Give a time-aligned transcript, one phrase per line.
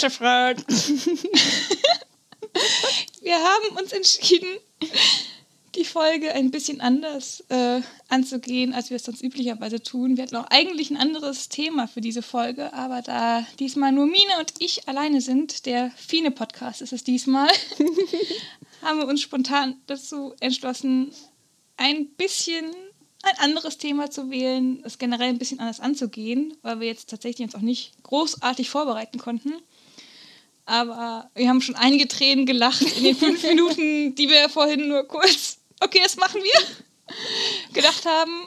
[0.00, 1.20] Pixelfred, Pixelfred.
[3.20, 4.48] Wir haben uns entschieden,
[5.74, 10.16] die Folge ein bisschen anders äh, anzugehen, als wir es sonst üblicherweise tun.
[10.16, 14.38] Wir hatten auch eigentlich ein anderes Thema für diese Folge, aber da diesmal nur Mine
[14.38, 17.50] und ich alleine sind, der Fine-Podcast ist es diesmal,
[18.82, 21.12] haben wir uns spontan dazu entschlossen,
[21.76, 22.74] ein bisschen
[23.22, 27.44] ein anderes Thema zu wählen, es generell ein bisschen anders anzugehen, weil wir jetzt tatsächlich
[27.44, 29.52] uns auch nicht großartig vorbereiten konnten.
[30.70, 35.02] Aber wir haben schon einige Tränen gelacht in den fünf Minuten, die wir vorhin nur
[35.02, 36.52] kurz, okay, das machen wir,
[37.72, 38.46] gedacht haben.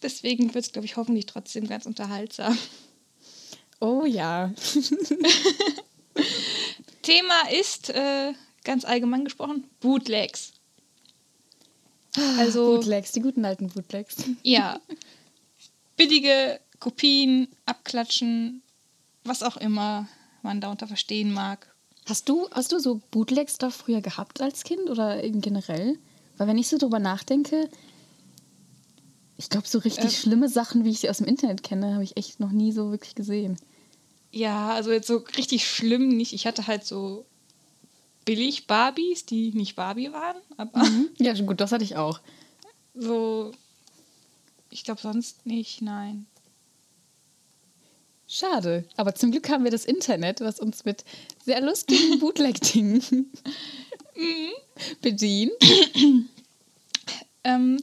[0.00, 2.56] Deswegen wird es, glaube ich, hoffentlich trotzdem ganz unterhaltsam.
[3.80, 4.54] Oh ja.
[7.02, 10.52] Thema ist, äh, ganz allgemein gesprochen, Bootlegs.
[12.38, 14.18] Also, Bootlegs, die guten alten Bootlegs.
[14.44, 14.78] Ja.
[15.96, 18.62] Billige Kopien, abklatschen,
[19.24, 20.06] was auch immer
[20.48, 21.72] man darunter verstehen mag.
[22.06, 25.98] Hast du, hast du so Bootlegs da früher gehabt als Kind oder generell?
[26.38, 27.68] Weil wenn ich so drüber nachdenke,
[29.36, 32.04] ich glaube, so richtig äh, schlimme Sachen, wie ich sie aus dem Internet kenne, habe
[32.04, 33.56] ich echt noch nie so wirklich gesehen.
[34.32, 36.32] Ja, also jetzt so richtig schlimm nicht.
[36.32, 37.26] Ich hatte halt so
[38.24, 40.36] billig Barbies, die nicht Barbie waren.
[40.56, 41.10] Aber mhm.
[41.18, 42.20] Ja, gut, das hatte ich auch.
[42.94, 43.52] So,
[44.70, 46.26] ich glaube sonst nicht, nein.
[48.30, 48.84] Schade.
[48.96, 51.02] Aber zum Glück haben wir das Internet, was uns mit
[51.44, 53.02] sehr lustigen Bootleg-Dingen
[54.14, 54.52] mhm.
[55.00, 55.52] bedient.
[57.44, 57.82] ähm,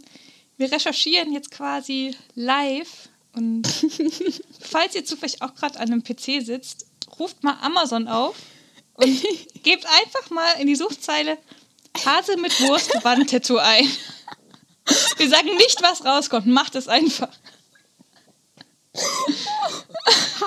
[0.57, 3.67] wir recherchieren jetzt quasi live und
[4.61, 6.85] falls ihr zufällig auch gerade an einem PC sitzt,
[7.19, 8.35] ruft mal Amazon auf
[8.93, 9.23] und
[9.63, 11.39] gebt einfach mal in die Suchzeile
[12.05, 13.89] Hase mit Wurstband-Tattoo ein.
[15.17, 16.45] Wir sagen nicht, was rauskommt.
[16.45, 17.29] Macht es einfach.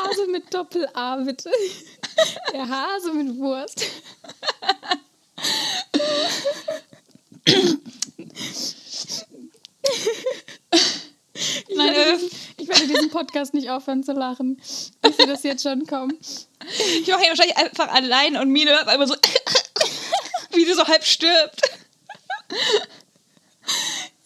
[0.05, 1.51] Hase mit Doppel-A, bitte.
[2.53, 3.85] Der Hase mit Wurst.
[11.69, 14.61] Ich Nein, werde, diesen, ich werde diesen Podcast nicht aufhören zu lachen.
[15.07, 16.19] Ich sehe das jetzt schon kommen.
[16.21, 19.15] Ich mache ihn wahrscheinlich einfach allein und Mine hört einmal so,
[20.51, 21.61] wie sie so halb stirbt.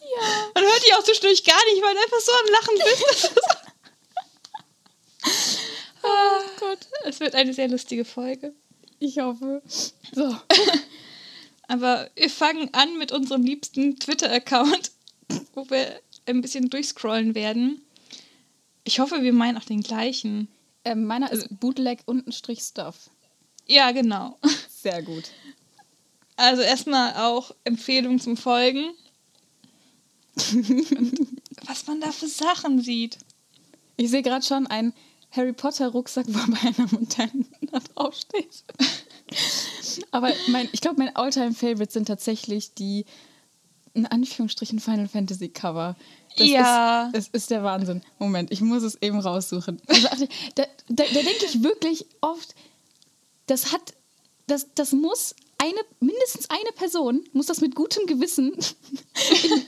[0.01, 0.51] Ja.
[0.55, 3.33] Man hört die auch zwischendurch gar nicht, weil du einfach so am Lachen bist.
[6.13, 6.87] Oh Gott.
[7.05, 8.55] Es wird eine sehr lustige Folge.
[8.99, 9.63] Ich hoffe.
[10.13, 10.37] So.
[11.69, 14.93] Aber wir fangen an mit unserem liebsten Twitter-Account,
[15.55, 17.83] wo wir ein bisschen durchscrollen werden.
[18.85, 20.49] Ich hoffe, wir meinen auch den gleichen.
[20.85, 23.11] Äh, meiner ist also Bootleg untenstrich Stuff.
[23.67, 24.39] Ja, genau.
[24.69, 25.31] Sehr gut.
[26.37, 28.93] Also erstmal auch Empfehlung zum Folgen.
[31.67, 33.19] was man da für Sachen sieht.
[33.97, 34.95] Ich sehe gerade schon einen
[35.33, 38.65] Harry Potter Rucksack, wo bei einer Montagne da draufsteht.
[40.11, 43.05] Aber mein, ich glaube, mein Alltime Favorite sind tatsächlich die
[43.95, 45.97] in Anführungsstrichen Final Fantasy Cover.
[46.37, 47.07] Das ja.
[47.07, 48.03] Ist, das ist der Wahnsinn.
[48.19, 49.81] Moment, ich muss es eben raussuchen.
[49.87, 52.55] Also, da, da, da denke ich wirklich oft,
[53.47, 53.95] das hat,
[54.47, 59.65] das, das muss eine, mindestens eine Person muss das mit gutem Gewissen in,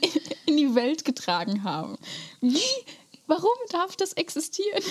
[0.47, 1.97] in die Welt getragen haben.
[2.41, 2.59] Wie,
[3.27, 4.83] warum darf das existieren?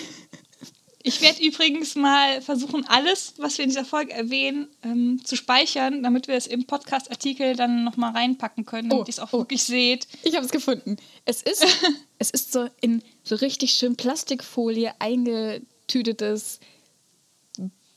[1.07, 6.03] Ich werde übrigens mal versuchen, alles, was wir in dieser Folge erwähnen, ähm, zu speichern,
[6.03, 9.39] damit wir es im Podcast-Artikel dann nochmal reinpacken können, damit oh, ihr es auch oh.
[9.41, 10.09] wirklich seht.
[10.23, 10.97] Ich habe es gefunden.
[11.27, 11.63] Es ist,
[12.19, 16.61] es ist so in so richtig schön Plastikfolie eingetütetes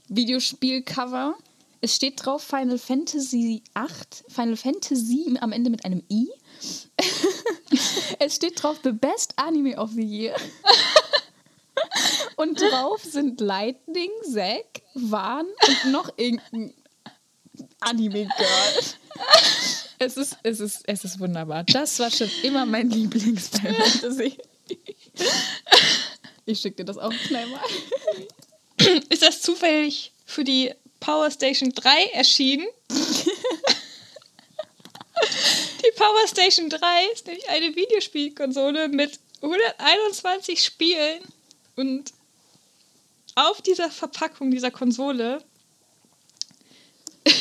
[0.10, 1.38] Videospielcover.
[1.80, 6.28] Es steht drauf Final Fantasy 8, Final Fantasy am Ende mit einem I.
[8.20, 10.36] es steht drauf The Best Anime of the Year.
[12.38, 16.74] Und drauf sind Lightning, Zack, Van und noch irgendein
[17.80, 18.84] Anime-Girl.
[19.98, 21.64] Es ist, es, ist, es ist wunderbar.
[21.64, 24.38] Das war schon immer mein Lieblings-Fantasy.
[26.46, 27.60] Ich schicke dir das auch schnell mal.
[29.10, 32.68] Ist das zufällig für die Power Station 3 erschienen?
[35.84, 41.24] die Power Station 3 ist nämlich eine Videospielkonsole mit 121 Spielen
[41.76, 42.14] und
[43.38, 45.44] auf dieser Verpackung dieser Konsole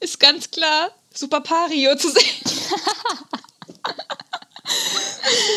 [0.00, 2.44] ist ganz klar Super Mario zu sehen.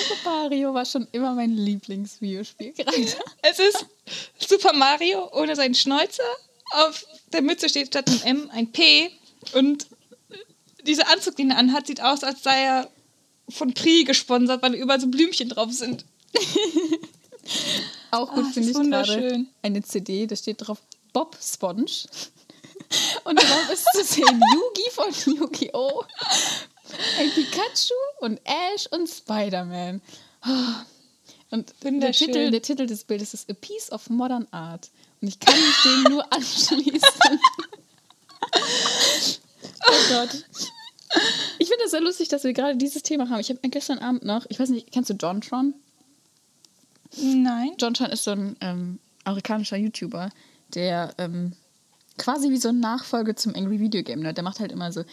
[0.08, 3.24] Super Mario war schon immer mein Lieblingsvideospielcharakter.
[3.44, 3.86] Es ist
[4.40, 6.24] Super Mario ohne seinen Schnäuzer.
[6.72, 9.12] Auf der Mütze steht statt einem M ein P.
[9.54, 9.86] Und
[10.88, 12.90] dieser Anzug, den er anhat, sieht aus, als sei er
[13.48, 16.06] von Pri gesponsert, weil überall so Blümchen drauf sind.
[18.12, 20.82] Auch gut ah, finde ich gerade eine CD, da steht drauf
[21.14, 21.92] Bob Sponge.
[23.24, 26.04] Und darauf ist zu sehen Yugi von Yu-Gi-Oh!
[27.20, 30.02] Ein Pikachu und Ash und Spider-Man.
[31.52, 32.12] Und der.
[32.12, 34.90] Titel, der Titel des Bildes ist A Piece of Modern Art.
[35.22, 37.40] Und ich kann mich dem nur anschließen.
[39.88, 40.46] oh Gott.
[41.60, 43.40] Ich finde es sehr lustig, dass wir gerade dieses Thema haben.
[43.40, 45.76] Ich habe gestern Abend noch, ich weiß nicht, kennst du Jontron?
[47.18, 47.72] Nein.
[47.80, 50.30] Jontron ist so ein ähm, amerikanischer YouTuber,
[50.74, 51.54] der ähm,
[52.18, 54.38] quasi wie so ein Nachfolger zum Angry Video Game Nerd.
[54.38, 55.04] Der macht halt immer so,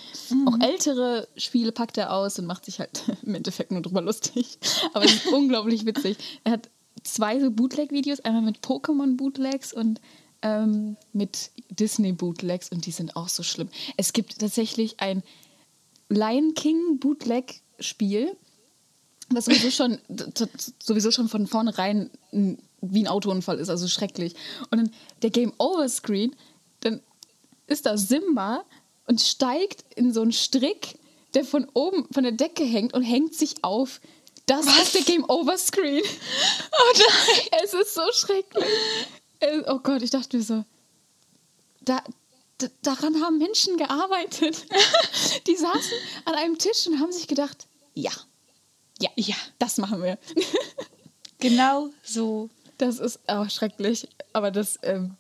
[0.47, 4.59] auch ältere Spiele packt er aus und macht sich halt im Endeffekt nur drüber lustig.
[4.95, 6.19] Aber es ist unglaublich witzig.
[6.45, 6.69] Er hat
[7.05, 10.01] zwei so Bootleg-Videos, einmal mit Pokémon-Bootlegs und
[10.43, 13.69] ähm, mit Disney-Bootlegs und die sind auch so schlimm.
[13.97, 15.23] Es gibt tatsächlich ein
[16.09, 18.37] Lion King Bootleg-Spiel,
[19.31, 19.99] was sowieso schon,
[20.83, 22.11] sowieso schon von vornherein
[22.81, 24.35] wie ein Autounfall ist, also schrecklich.
[24.71, 24.91] Und dann
[25.23, 26.35] der Game Over Screen,
[26.81, 27.03] dann
[27.67, 28.65] ist da Simba
[29.07, 30.99] und steigt in so einen Strick,
[31.35, 34.01] der von oben von der Decke hängt und hängt sich auf.
[34.47, 36.03] Das ist der Game Over Screen.
[36.03, 37.49] Oh nein.
[37.65, 38.65] Es ist so schrecklich.
[39.41, 40.65] Es- Oh Gott, ich dachte mir so,
[41.83, 42.03] da,
[42.61, 44.65] d- daran haben Menschen gearbeitet.
[45.47, 45.93] Die saßen
[46.25, 48.11] an einem Tisch und haben sich gedacht, ja,
[49.01, 50.19] ja, Ja, das machen wir.
[51.39, 52.51] genau so.
[52.79, 55.17] Das ist auch schrecklich, aber das, ähm,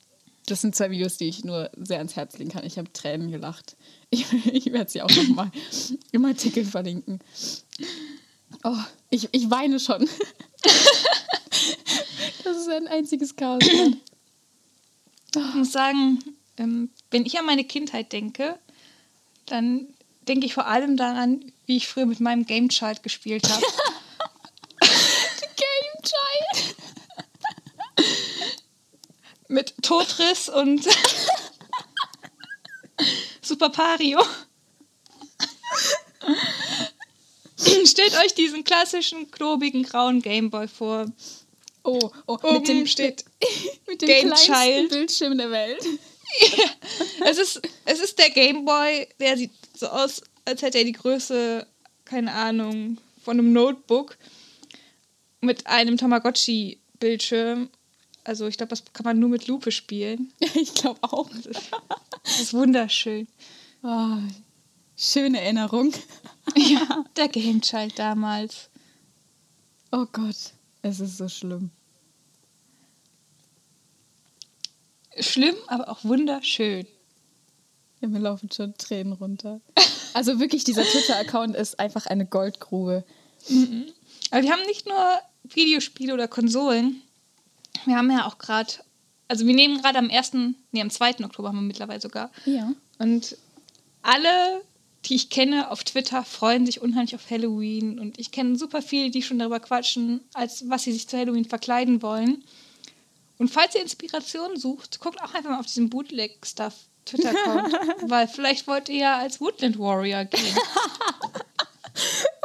[0.47, 2.65] das sind zwei Videos, die ich nur sehr ans Herz legen kann.
[2.65, 3.77] Ich habe Tränen gelacht.
[4.11, 5.51] Ich, ich werde sie auch nochmal
[6.13, 7.19] im Artikel verlinken.
[8.65, 8.79] Oh,
[9.11, 10.09] ich, ich weine schon.
[12.43, 13.59] Das ist ein einziges Chaos.
[13.59, 13.99] gerade.
[15.51, 16.25] Ich muss sagen,
[16.57, 18.59] ähm, wenn ich an meine Kindheit denke,
[19.45, 19.89] dann
[20.27, 23.63] denke ich vor allem daran, wie ich früher mit meinem Game Child gespielt habe.
[24.81, 26.77] Game Child.
[29.49, 30.87] mit Totris und
[33.43, 34.21] Super Pario.
[37.85, 41.07] Stellt euch diesen klassischen, klobigen, grauen Gameboy vor.
[41.85, 43.25] Oh, oh Oben mit dem, steht
[43.87, 44.89] mit dem Game kleinsten Child.
[44.91, 45.85] Bildschirm der Welt.
[47.25, 51.67] Es ist, es ist der Gameboy, der sieht so aus, als hätte er die Größe,
[52.05, 54.17] keine Ahnung, von einem Notebook
[55.41, 57.69] mit einem Tamagotchi-Bildschirm.
[58.25, 60.33] Also ich glaube, das kann man nur mit Lupe spielen.
[60.55, 61.31] Ich glaube auch.
[62.25, 63.29] Das ist wunderschön.
[63.83, 64.19] Oh,
[64.97, 65.93] schöne Erinnerung.
[66.57, 68.71] Ja, der Game Child damals.
[69.93, 71.71] Oh Gott, es ist so schlimm.
[75.21, 76.87] Schlimm, aber auch wunderschön.
[78.01, 79.61] Ja, mir laufen schon Tränen runter.
[80.15, 83.05] Also wirklich, dieser Twitter-Account ist einfach eine Goldgrube.
[84.31, 87.03] Aber wir haben nicht nur Videospiele oder Konsolen.
[87.85, 88.73] Wir haben ja auch gerade,
[89.29, 90.33] also wir nehmen gerade am 1.,
[90.73, 91.25] nee, am 2.
[91.25, 92.31] Oktober haben wir mittlerweile sogar.
[92.47, 92.73] Ja.
[92.99, 93.37] Und
[94.03, 94.63] alle,
[95.05, 97.99] die ich kenne auf Twitter, freuen sich unheimlich auf Halloween.
[97.99, 101.45] Und ich kenne super viele, die schon darüber quatschen, als was sie sich zu Halloween
[101.45, 102.43] verkleiden wollen.
[103.39, 106.75] Und falls ihr Inspiration sucht, guckt auch einfach mal auf diesen Bootleg-Stuff
[107.09, 107.73] Twitter-Account.
[108.11, 110.57] weil vielleicht wollt ihr ja als Woodland Warrior gehen.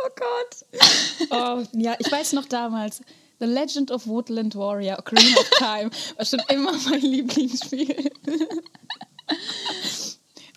[0.05, 0.65] Oh Gott.
[1.29, 3.01] Oh, ja, ich weiß noch damals.
[3.39, 8.11] The Legend of Woodland Warrior, Ocarina of Time, war schon immer mein Lieblingsspiel.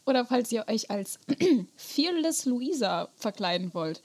[0.06, 1.18] Oder falls ihr euch als
[1.76, 4.02] Fearless Luisa verkleiden wollt.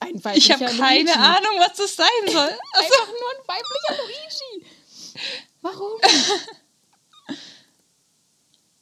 [0.00, 1.18] Ein Ich weiblicher habe keine Luigi.
[1.18, 2.34] Ahnung, was das sein soll.
[2.38, 4.66] Also, Einfach nur ein weiblicher Luigi.
[5.62, 6.00] Warum?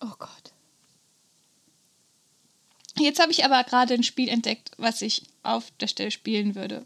[0.00, 0.35] Oh Gott.
[2.98, 6.84] Jetzt habe ich aber gerade ein Spiel entdeckt, was ich auf der Stelle spielen würde.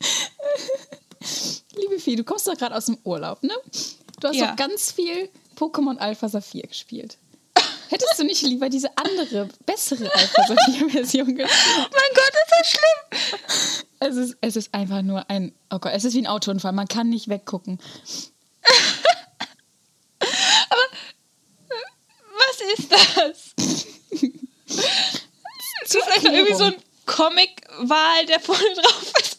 [1.76, 3.54] Liebe Fee, du kommst doch gerade aus dem Urlaub, ne?
[4.20, 4.48] Du hast Ja.
[4.48, 7.18] doch ganz viel Pokémon Alpha Saphir gespielt.
[7.90, 11.48] Hättest du nicht lieber diese andere, bessere Alpha Saphir-Version gespielt?
[11.76, 13.40] Mein Gott, ist das schlimm.
[14.00, 15.54] Es ist, es ist einfach nur ein.
[15.70, 16.72] Oh Gott, es ist wie ein Autounfall.
[16.72, 17.78] Man kann nicht weggucken.
[22.40, 23.54] Was ist das?
[25.82, 26.74] Das ist einfach irgendwie so ein
[27.06, 29.38] Comic-Wal, der vorne drauf ist.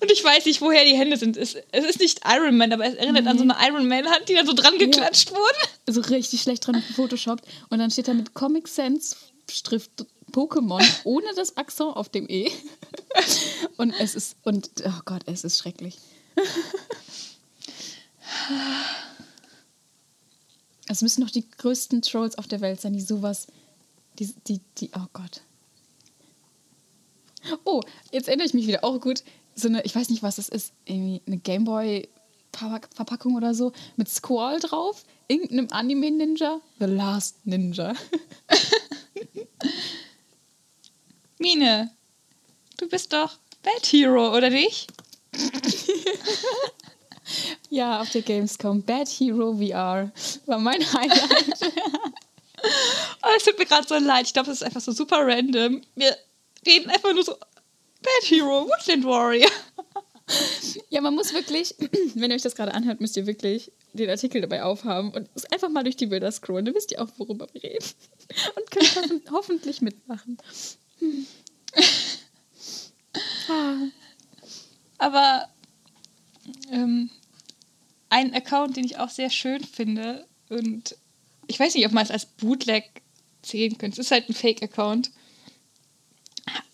[0.00, 1.36] Und ich weiß nicht, woher die Hände sind.
[1.36, 4.34] Es, es ist nicht Iron Man, aber es erinnert an so eine Iron Man-Hand, die
[4.34, 5.58] da so dran geklatscht wurde.
[5.86, 7.44] So richtig schlecht dran gefotoshoppt.
[7.70, 9.16] Und dann steht da mit Comic Sans
[9.50, 12.50] Schrift Pokémon ohne das Akzent auf dem E.
[13.76, 14.36] Und es ist.
[14.42, 15.98] Und oh Gott, es ist schrecklich.
[20.86, 23.46] Es müssen doch die größten Trolls auf der Welt sein, die sowas.
[24.18, 25.40] Die, die, die, oh Gott.
[27.64, 27.80] Oh,
[28.12, 29.22] jetzt erinnere ich mich wieder auch gut.
[29.54, 32.08] So eine, ich weiß nicht, was das ist, irgendwie eine Gameboy
[32.56, 37.94] Verpackung oder so mit Squall drauf, irgendeinem Anime-Ninja, The Last Ninja.
[41.38, 41.90] Mine,
[42.78, 44.92] du bist doch Bad Hero, oder nicht?
[47.70, 48.82] ja, auf der Gamescom.
[48.82, 50.10] Bad Hero VR
[50.46, 51.72] war mein Highlight.
[53.22, 54.26] oh, es tut mir gerade so leid.
[54.26, 55.82] Ich glaube, das ist einfach so super random.
[55.94, 56.16] Wir
[56.66, 59.50] reden einfach nur so Bad Hero, Woodland Warrior.
[60.88, 61.74] Ja, man muss wirklich,
[62.14, 65.68] wenn ihr euch das gerade anhört, müsst ihr wirklich den Artikel dabei aufhaben und einfach
[65.68, 66.64] mal durch die Bilder scrollen.
[66.64, 67.84] Dann wisst ihr auch, worüber wir reden.
[68.56, 70.38] Und könnt hoffen, hoffentlich mitmachen.
[74.98, 75.48] Aber
[76.70, 77.10] ähm,
[78.14, 80.96] ein Account, den ich auch sehr schön finde und
[81.48, 83.02] ich weiß nicht, ob man es als Bootleg
[83.42, 84.00] zählen könnte.
[84.00, 85.10] Es ist halt ein Fake-Account.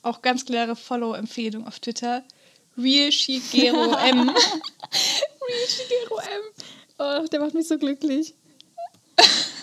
[0.02, 2.22] Auch ganz klare Follow-Empfehlung auf Twitter.
[2.76, 4.28] Real Shigeru M.
[4.28, 6.42] Real Shigeru M.
[6.98, 8.34] Oh, der macht mich so glücklich.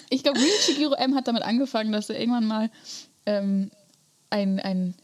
[0.09, 2.71] Ich glaube, Real Shigeru M hat damit angefangen, dass er irgendwann mal
[3.27, 3.69] ähm,
[4.31, 4.95] ein, ein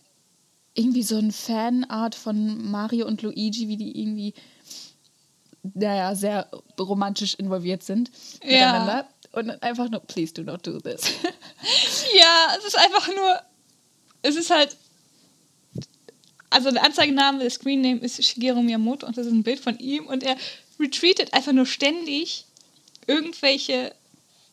[0.74, 4.34] irgendwie so ein Fanart von Mario und Luigi, wie die irgendwie
[5.64, 8.12] naja, sehr romantisch involviert sind
[8.44, 8.50] ja.
[8.50, 9.08] miteinander.
[9.32, 11.02] Und einfach nur, please do not do this.
[12.16, 13.42] ja, es ist einfach nur,
[14.22, 14.78] es ist halt,
[16.50, 20.06] also der Anzeigename, der Screenname ist Shigeru Miyamoto und das ist ein Bild von ihm
[20.06, 20.38] und er
[20.80, 22.46] retweetet einfach nur ständig
[23.08, 23.96] irgendwelche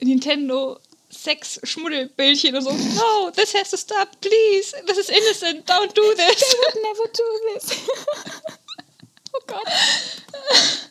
[0.01, 0.79] Nintendo
[1.11, 2.71] Sex-Schmuddelbildchen und so.
[2.71, 4.75] No, this has to stop, please.
[4.87, 6.41] This is innocent, don't do this.
[6.41, 7.81] They would never do this.
[9.35, 9.67] oh Gott.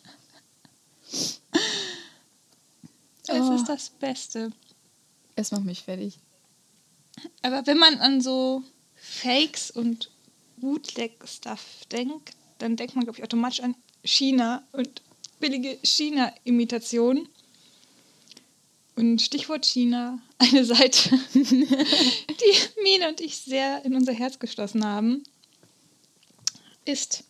[1.12, 1.42] Es
[3.42, 3.56] oh.
[3.56, 4.52] ist das Beste.
[5.36, 6.18] Es macht mich fertig.
[7.42, 8.64] Aber wenn man an so
[8.96, 10.10] Fakes und
[10.58, 15.02] Bootleg-Stuff denkt, dann denkt man, glaube ich, automatisch an China und
[15.40, 17.30] billige China-Imitationen.
[18.96, 25.24] Und Stichwort China, eine Seite, die Mine und ich sehr in unser Herz geschlossen haben,
[26.84, 27.24] ist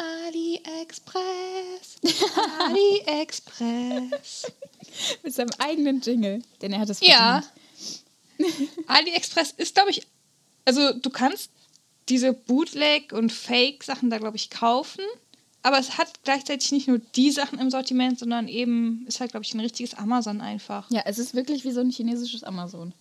[0.00, 1.98] AliExpress.
[2.60, 4.52] AliExpress.
[5.22, 7.42] Mit seinem eigenen Jingle, denn er hat es Ja.
[8.86, 10.06] AliExpress ist, glaube ich,
[10.64, 11.50] also du kannst
[12.08, 15.04] diese Bootleg- und Fake-Sachen da, glaube ich, kaufen.
[15.62, 19.44] Aber es hat gleichzeitig nicht nur die Sachen im Sortiment, sondern eben ist halt, glaube
[19.44, 20.90] ich, ein richtiges Amazon einfach.
[20.90, 22.94] Ja, es ist wirklich wie so ein chinesisches Amazon.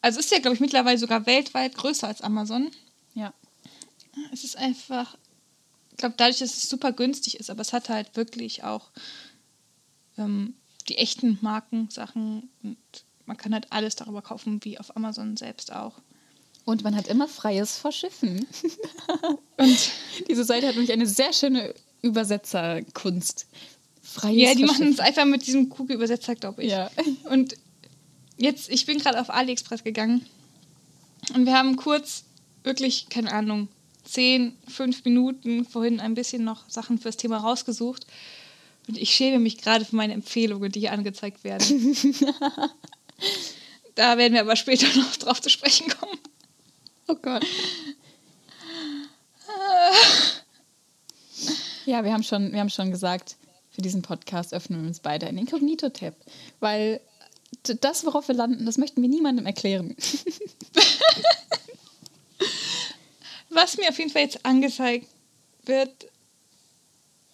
[0.00, 2.70] Also ist ja, glaube ich, mittlerweile sogar weltweit größer als Amazon.
[3.14, 3.32] Ja.
[4.32, 5.16] Es ist einfach,
[5.94, 8.90] ich glaube, dadurch, dass es super günstig ist, aber es hat halt wirklich auch
[10.18, 10.54] ähm,
[10.88, 12.76] die echten Markensachen und
[13.26, 15.94] man kann halt alles darüber kaufen, wie auf Amazon selbst auch.
[16.64, 18.44] Und man hat immer freies Verschiffen.
[19.56, 19.90] und
[20.28, 21.72] diese Seite hat nämlich eine sehr schöne
[22.02, 23.46] Übersetzerkunst.
[24.02, 26.72] Freies ja, die machen es einfach mit diesem Kugelübersetzer, glaube ich.
[26.72, 26.90] Ja.
[27.30, 27.54] Und
[28.36, 30.26] jetzt, ich bin gerade auf AliExpress gegangen
[31.34, 32.24] und wir haben kurz,
[32.64, 33.68] wirklich, keine Ahnung,
[34.04, 38.06] zehn, fünf Minuten vorhin ein bisschen noch Sachen fürs Thema rausgesucht.
[38.86, 41.96] Und ich schäme mich gerade für meine Empfehlungen, die hier angezeigt werden.
[43.94, 46.18] da werden wir aber später noch drauf zu sprechen kommen.
[47.08, 47.44] Oh Gott.
[51.86, 53.36] Ja, wir haben schon, wir haben schon gesagt,
[53.70, 56.14] für diesen Podcast öffnen wir uns beide ein Inkognito-Tab.
[56.60, 57.00] Weil
[57.62, 59.94] das, worauf wir landen, das möchten wir niemandem erklären.
[63.54, 65.06] Was mir auf jeden Fall jetzt angezeigt
[65.64, 66.10] wird,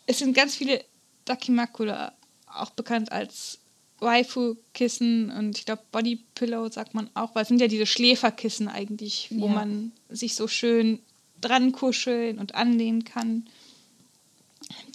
[0.06, 0.84] es sind ganz viele
[1.24, 2.12] Dakimakura,
[2.46, 3.58] auch bekannt als
[4.00, 9.28] Waifu-Kissen und ich glaube Bodypillow sagt man auch, weil es sind ja diese Schläferkissen eigentlich,
[9.30, 9.52] wo ja.
[9.52, 11.00] man sich so schön
[11.40, 13.48] dran kuscheln und anlehnen kann,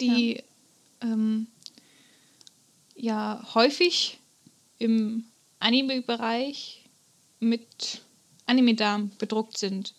[0.00, 1.46] die ja, ähm,
[2.96, 4.18] ja häufig
[4.78, 5.24] im
[5.58, 6.84] Anime-Bereich
[7.40, 8.02] mit
[8.46, 9.94] Anime-Darm bedruckt sind.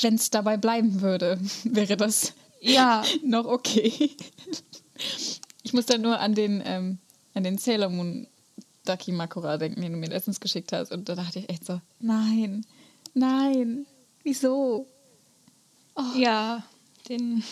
[0.00, 4.10] Wenn es dabei bleiben würde, wäre das ja noch okay.
[5.62, 6.98] Ich muss dann nur an den, ähm,
[7.34, 8.26] an den Sailor Moon
[8.84, 10.92] Daki Makura denken, den du mir letztens geschickt hast.
[10.92, 12.66] Und da dachte ich echt so, nein,
[13.14, 13.86] nein,
[14.24, 14.86] wieso?
[15.94, 16.18] Oh.
[16.18, 16.64] Ja,
[17.08, 17.44] den.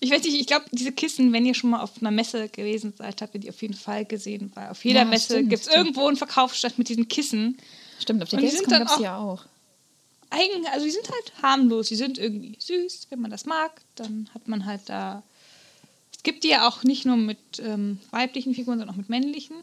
[0.00, 2.92] Ich weiß nicht, ich glaube, diese Kissen, wenn ihr schon mal auf einer Messe gewesen
[2.96, 5.68] seid, habt ihr die auf jeden Fall gesehen, weil auf jeder ja, Messe gibt es
[5.68, 7.56] irgendwo einen Verkaufsstand mit diesen Kissen.
[8.00, 9.44] Stimmt, auf der Gamescom gab es ja auch.
[10.32, 14.28] Eigen, also die sind halt harmlos, die sind irgendwie süß, wenn man das mag, dann
[14.34, 15.22] hat man halt da
[16.22, 19.56] es gibt die ja auch nicht nur mit ähm, weiblichen Figuren, sondern auch mit männlichen.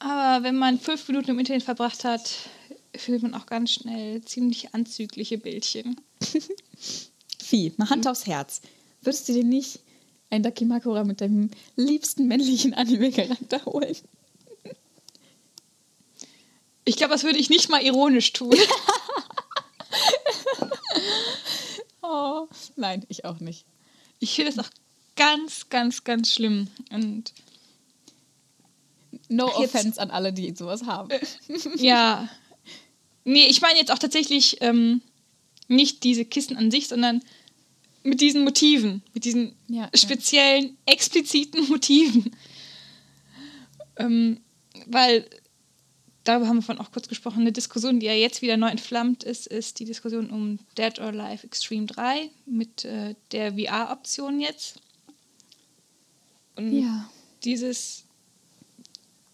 [0.00, 2.28] Aber wenn man fünf Minuten im Internet verbracht hat,
[2.96, 6.00] findet man auch ganz schnell ziemlich anzügliche Bildchen.
[7.38, 8.62] Vieh, mal Hand aufs Herz.
[9.00, 9.78] würdest du dir nicht
[10.28, 13.96] ein Dakimakura mit deinem liebsten männlichen Anime-Charakter holen?
[16.84, 18.54] Ich glaube, das würde ich nicht mal ironisch tun.
[22.06, 23.64] Oh, nein, ich auch nicht.
[24.20, 24.68] Ich finde es auch
[25.16, 26.68] ganz, ganz, ganz schlimm.
[26.90, 27.32] Und
[29.28, 31.08] No Jetzt- offense an alle, die sowas haben.
[31.76, 32.28] ja.
[33.24, 35.00] Nee, ich meine jetzt auch tatsächlich ähm,
[35.66, 37.22] nicht diese Kissen an sich, sondern
[38.02, 39.98] mit diesen Motiven, mit diesen Ja, ja.
[39.98, 42.36] speziellen, expliziten Motiven.
[43.96, 44.40] Ähm,
[44.86, 45.26] weil,
[46.24, 49.22] darüber haben wir vorhin auch kurz gesprochen, eine Diskussion, die ja jetzt wieder neu entflammt
[49.24, 54.80] ist, ist die Diskussion um Dead or Alive Extreme 3 mit äh, der VR-Option jetzt.
[56.56, 57.08] Und Ja.
[57.44, 58.04] dieses,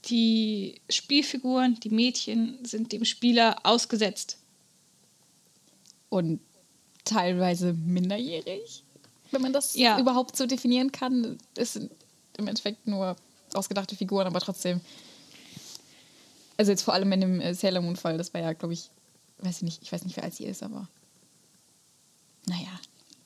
[0.07, 4.39] die Spielfiguren, die Mädchen sind dem Spieler ausgesetzt.
[6.09, 6.41] Und
[7.05, 8.83] teilweise minderjährig,
[9.31, 9.99] wenn man das Ja.
[10.01, 11.39] überhaupt so definieren kann.
[11.57, 11.91] Es sind
[12.37, 13.17] im Endeffekt nur
[13.55, 14.81] ausgedachte Figuren, aber trotzdem.
[16.61, 18.91] Also jetzt vor allem in dem äh, Sailor Moon Fall, das war ja, glaube ich,
[19.39, 20.87] weiß ich nicht, ich weiß nicht, wie alt sie ist, aber
[22.45, 22.69] naja.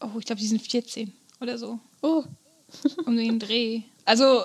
[0.00, 1.81] Oh, ich glaube, die sind 14 oder so.
[2.00, 2.23] Oh,
[3.07, 3.83] Um den Dreh.
[4.05, 4.45] Also,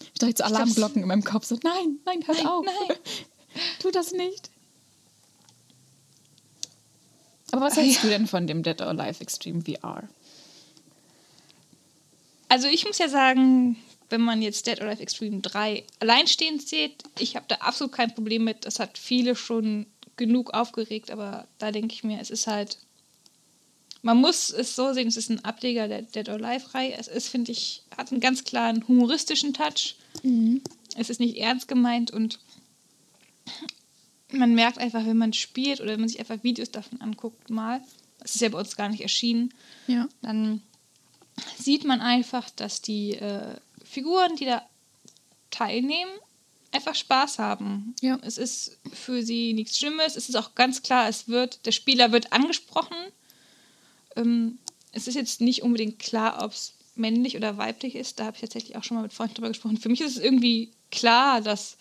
[0.00, 1.44] ich Ich glaub's- Alarmglocken in meinem Kopf.
[1.44, 2.64] So, nein, nein, hör Nein, auf.
[2.64, 2.96] nein.
[3.80, 4.48] tu das nicht.
[7.50, 8.02] Aber was Ah, hältst ja.
[8.02, 10.08] du denn von dem Dead or Alive Extreme VR?
[12.48, 13.76] also ich muss ja sagen,
[14.10, 18.14] wenn man jetzt Dead or Alive Extreme 3 alleinstehend sieht, ich habe da absolut kein
[18.14, 18.64] Problem mit.
[18.64, 22.78] Das hat viele schon genug aufgeregt, aber da denke ich mir, es ist halt.
[24.02, 26.94] Man muss es so sehen, es ist ein Ableger der Dead or Alive-Reihe.
[26.98, 29.94] Es ist, finde ich, hat einen ganz klaren humoristischen Touch.
[30.96, 32.38] Es ist nicht ernst gemeint und
[34.32, 37.82] man merkt einfach, wenn man spielt oder wenn man sich einfach Videos davon anguckt, mal,
[38.20, 39.52] das ist ja bei uns gar nicht erschienen,
[39.86, 40.08] Ja.
[40.22, 40.62] dann
[41.58, 43.56] sieht man einfach, dass die äh,
[43.90, 44.62] Figuren, die da
[45.50, 46.12] teilnehmen,
[46.72, 47.94] einfach Spaß haben.
[48.00, 48.18] Ja.
[48.22, 50.16] Es ist für sie nichts Schlimmes.
[50.16, 52.96] Es ist auch ganz klar, es wird, der Spieler wird angesprochen.
[54.16, 54.58] Ähm,
[54.92, 58.20] es ist jetzt nicht unbedingt klar, ob es männlich oder weiblich ist.
[58.20, 59.78] Da habe ich tatsächlich auch schon mal mit Freunden drüber gesprochen.
[59.78, 61.76] Für mich ist es irgendwie klar, dass,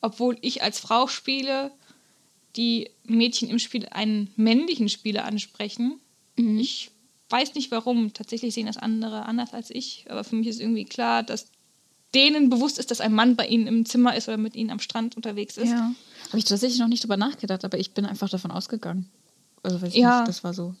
[0.00, 1.70] obwohl ich als Frau spiele,
[2.56, 6.00] die Mädchen im Spiel einen männlichen Spieler ansprechen.
[6.36, 6.90] Ich
[7.30, 8.12] weiß nicht warum.
[8.12, 10.06] Tatsächlich sehen das andere anders als ich.
[10.08, 11.48] Aber für mich ist irgendwie klar, dass
[12.14, 14.80] denen bewusst ist, dass ein Mann bei ihnen im Zimmer ist oder mit ihnen am
[14.80, 15.68] Strand unterwegs ist.
[15.70, 15.92] Ja.
[16.28, 19.10] Habe ich tatsächlich noch nicht drüber nachgedacht, aber ich bin einfach davon ausgegangen.
[19.62, 20.20] Also weiß ich Ja.
[20.20, 20.74] nicht, das war so.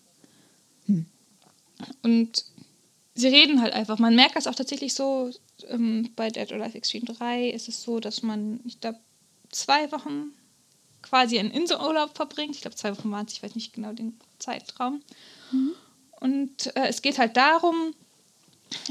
[2.02, 2.44] Und
[3.14, 3.98] sie reden halt einfach.
[3.98, 5.30] Man merkt das auch tatsächlich so,
[5.68, 8.98] ähm, bei Dead or Alive Extreme 3 ist es so, dass man, ich glaube,
[9.50, 10.32] zwei Wochen
[11.02, 12.54] quasi einen Inselurlaub verbringt.
[12.56, 15.02] Ich glaube, zwei Wochen waren es, ich weiß nicht genau den Zeitraum.
[16.20, 17.94] Und äh, es geht halt darum,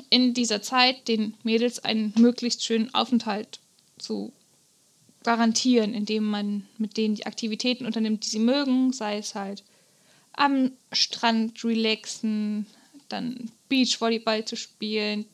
[0.09, 3.59] in dieser Zeit den Mädels einen möglichst schönen Aufenthalt
[3.97, 4.31] zu
[5.23, 9.63] garantieren, indem man mit denen die Aktivitäten unternimmt, die sie mögen, sei es halt
[10.33, 12.65] am Strand relaxen,
[13.09, 15.25] dann Beachvolleyball zu spielen,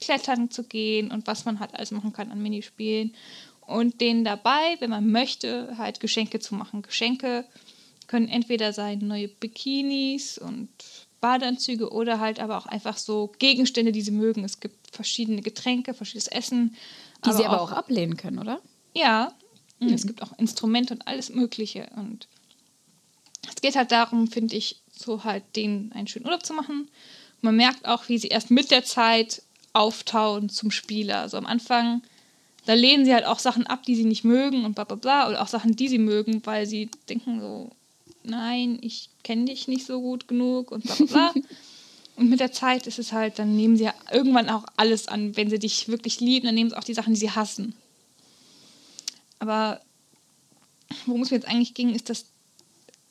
[0.00, 3.14] klettern zu gehen und was man halt alles machen kann an Minispielen.
[3.60, 6.82] Und denen dabei, wenn man möchte, halt Geschenke zu machen.
[6.82, 7.44] Geschenke
[8.06, 10.68] können entweder sein neue Bikinis und
[11.22, 14.44] Badeanzüge oder halt aber auch einfach so Gegenstände, die sie mögen.
[14.44, 16.76] Es gibt verschiedene Getränke, verschiedenes Essen.
[17.24, 18.60] Die sie aber auch ablehnen können, oder?
[18.92, 19.32] Ja,
[19.80, 21.88] und es gibt auch Instrumente und alles Mögliche.
[21.96, 22.28] Und
[23.48, 26.88] es geht halt darum, finde ich, so halt denen einen schönen Urlaub zu machen.
[27.40, 31.20] Man merkt auch, wie sie erst mit der Zeit auftauen zum Spieler.
[31.20, 32.02] Also am Anfang,
[32.66, 35.28] da lehnen sie halt auch Sachen ab, die sie nicht mögen und bla bla bla.
[35.28, 37.70] Oder auch Sachen, die sie mögen, weil sie denken so,
[38.24, 41.34] nein, ich kenne dich nicht so gut genug und bla bla bla.
[42.14, 45.34] Und mit der Zeit ist es halt, dann nehmen sie ja irgendwann auch alles an.
[45.34, 47.74] Wenn sie dich wirklich lieben, dann nehmen sie auch die Sachen, die sie hassen.
[49.38, 49.80] Aber
[51.06, 52.26] worum es mir jetzt eigentlich ging, ist, dass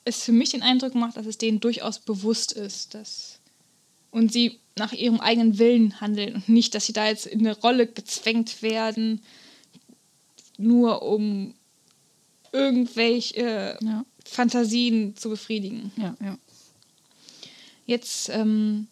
[0.04, 3.38] es für mich den Eindruck macht, dass es denen durchaus bewusst ist, dass
[4.10, 7.58] und sie nach ihrem eigenen Willen handeln und nicht, dass sie da jetzt in eine
[7.58, 9.22] Rolle gezwängt werden,
[10.58, 11.54] nur um
[12.52, 14.04] irgendwelche Ja.
[14.24, 15.92] Fantasien zu befriedigen.
[15.96, 16.38] Ja, ja.
[17.86, 18.86] Jetzt ähm,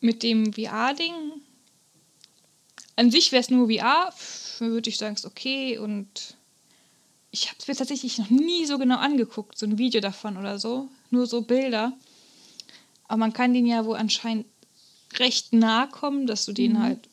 [0.00, 1.14] mit dem VR-Ding.
[2.96, 4.12] An sich wäre es nur VR,
[4.58, 5.78] würde ich sagen, ist okay.
[5.78, 6.36] Und
[7.30, 10.58] ich habe es mir tatsächlich noch nie so genau angeguckt, so ein Video davon oder
[10.58, 10.88] so.
[11.10, 11.92] Nur so Bilder.
[13.08, 14.46] Aber man kann den ja wohl anscheinend
[15.18, 17.08] recht nah kommen, dass du den halt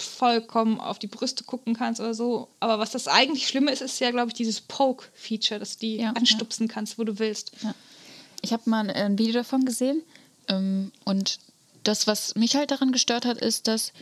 [0.00, 2.48] vollkommen auf die Brüste gucken kannst oder so.
[2.60, 5.96] Aber was das eigentlich Schlimme ist, ist ja, glaube ich, dieses Poke-Feature, dass du die
[5.98, 7.52] Ja, anstupsen kannst, wo du willst.
[7.62, 7.74] Ja.
[8.42, 10.02] Ich habe mal ein Video davon gesehen
[10.48, 11.38] ähm, und
[11.84, 13.92] das, was mich halt daran gestört hat, ist, dass,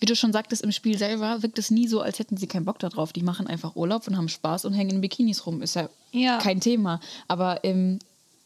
[0.00, 2.64] wie du schon sagtest, im Spiel selber wirkt es nie so, als hätten sie keinen
[2.64, 3.12] Bock darauf.
[3.12, 5.62] Die machen einfach Urlaub und haben Spaß und hängen in Bikinis rum.
[5.62, 6.38] Ist ja, Ja.
[6.38, 7.00] kein Thema.
[7.28, 7.98] Aber ähm,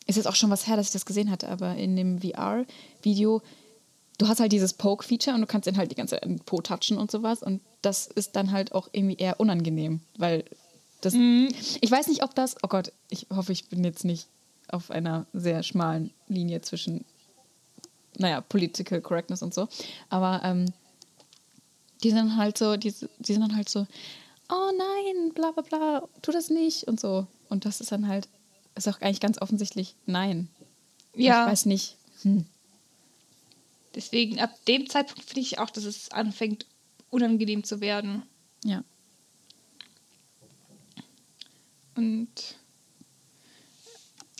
[0.06, 1.48] ist jetzt auch schon was her, dass ich das gesehen hatte.
[1.48, 3.42] Aber in dem VR-Video,
[4.18, 6.60] du hast halt dieses Poke-Feature und du kannst den halt die ganze Zeit den Po
[6.60, 7.42] touchen und sowas.
[7.42, 10.44] Und das ist dann halt auch irgendwie eher unangenehm, weil
[11.00, 11.14] das.
[11.14, 12.56] Ich weiß nicht, ob das.
[12.62, 14.26] Oh Gott, ich hoffe, ich bin jetzt nicht
[14.68, 17.04] auf einer sehr schmalen Linie zwischen,
[18.18, 19.68] naja, Political Correctness und so.
[20.10, 20.66] Aber ähm,
[22.02, 23.86] die sind halt so, die, die sind dann halt so,
[24.50, 27.26] oh nein, bla bla bla, tu das nicht und so.
[27.48, 28.28] Und das ist dann halt,
[28.74, 30.48] ist auch eigentlich ganz offensichtlich nein.
[31.14, 31.44] Ja.
[31.44, 31.96] Ich weiß nicht.
[33.98, 36.66] Deswegen, ab dem Zeitpunkt finde ich auch, dass es anfängt,
[37.10, 38.22] unangenehm zu werden.
[38.62, 38.84] Ja.
[41.96, 42.28] Und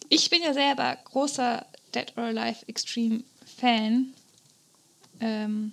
[0.09, 3.25] ich bin ja selber großer Dead or Alive Extreme
[3.57, 4.15] Fan.
[5.19, 5.73] Ähm,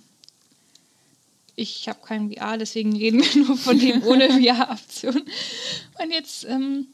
[1.54, 5.22] ich habe kein VR, deswegen reden wir nur von dem ohne VR-Option.
[6.02, 6.88] Und jetzt, ähm,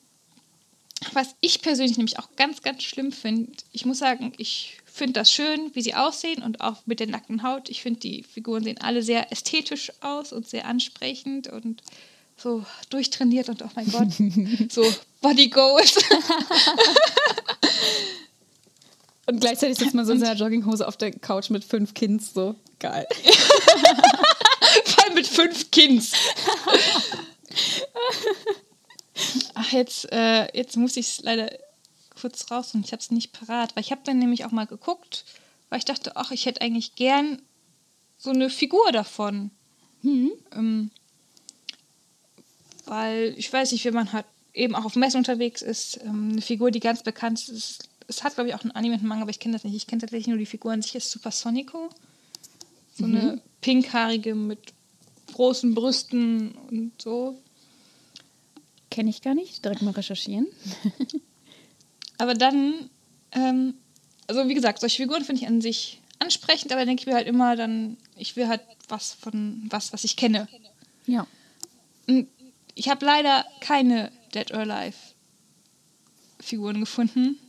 [1.15, 5.33] was ich persönlich nämlich auch ganz, ganz schlimm finde, ich muss sagen, ich finde das
[5.33, 7.71] schön, wie sie aussehen und auch mit der nackten Haut.
[7.71, 11.83] Ich finde, die Figuren sehen alle sehr ästhetisch aus und sehr ansprechend und
[12.37, 14.09] so durchtrainiert und oh mein Gott,
[14.73, 14.85] so
[15.21, 15.97] Body Goals.
[19.25, 22.57] Und gleichzeitig sitzt man so in seiner Jogginghose auf der Couch mit fünf Kinds, so
[22.81, 23.07] geil.
[24.85, 26.13] Vor allem mit fünf Kinds.
[29.55, 31.51] Ach, jetzt, äh, jetzt muss ich es leider
[32.23, 34.67] kurz raus und ich habe es nicht parat, weil ich habe dann nämlich auch mal
[34.67, 35.25] geguckt,
[35.69, 37.43] weil ich dachte, ach, ich hätte eigentlich gern
[38.17, 39.51] so eine Figur davon.
[40.53, 40.91] Ähm,
[42.87, 46.43] weil ich weiß nicht, wenn man halt eben auch auf Messen unterwegs ist, ähm, eine
[46.43, 47.89] Figur, die ganz bekannt ist.
[48.07, 49.75] Es hat, glaube ich, auch einen Anime und einen Manga, aber ich kenne das nicht.
[49.75, 51.91] Ich kenne tatsächlich nur die Figur an sich, ist Supersonico.
[52.97, 54.75] So eine pinkhaarige mit
[55.33, 57.39] großen Brüsten und so.
[58.91, 59.65] Kenne ich gar nicht.
[59.65, 60.47] Direkt mal recherchieren.
[62.23, 62.89] Aber dann,
[63.33, 63.75] ähm,
[64.29, 67.27] also wie gesagt, solche Figuren finde ich an sich ansprechend, aber denke ich mir halt
[67.27, 70.47] immer dann, ich will halt was von was, was ich kenne.
[71.09, 71.27] Ja.
[72.07, 72.29] Und
[72.77, 74.97] Ich habe leider keine Dead or Alive
[76.39, 77.41] Figuren gefunden.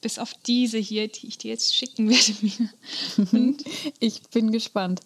[0.00, 2.32] Bis auf diese hier, die ich dir jetzt schicken werde.
[2.40, 3.54] Mina.
[4.00, 5.02] Ich bin gespannt.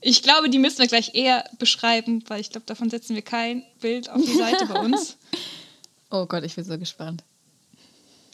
[0.00, 3.64] ich glaube, die müssen wir gleich eher beschreiben, weil ich glaube, davon setzen wir kein
[3.80, 5.16] Bild auf die Seite bei uns.
[6.14, 7.24] Oh Gott, ich bin so gespannt.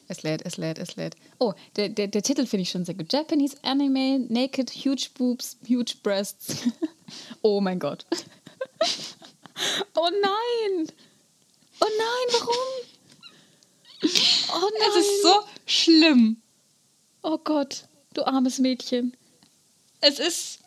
[0.08, 1.16] Es lädt, es lädt, es lädt.
[1.38, 3.12] Oh, der, der, der Titel finde ich schon sehr gut.
[3.12, 6.62] Japanese Anime, Naked, Huge Boobs, Huge Breasts.
[7.42, 8.06] oh mein Gott.
[9.94, 10.88] oh nein.
[11.80, 12.56] Oh nein, warum?
[14.50, 14.88] Oh nein.
[14.88, 16.40] Es ist so schlimm.
[17.22, 19.14] Oh Gott, du armes Mädchen.
[20.00, 20.60] Es ist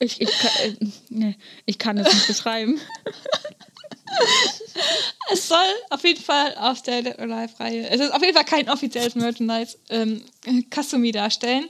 [0.00, 1.34] Ich, ich, kann, äh,
[1.66, 2.80] ich kann es nicht beschreiben.
[5.30, 8.44] Es soll auf jeden Fall aus der Dead or Alive-Reihe, es ist auf jeden Fall
[8.44, 10.24] kein offizielles Merchandise, ähm,
[10.70, 11.68] Kasumi darstellen.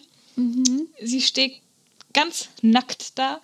[1.03, 1.61] Sie steht
[2.13, 3.41] ganz nackt da,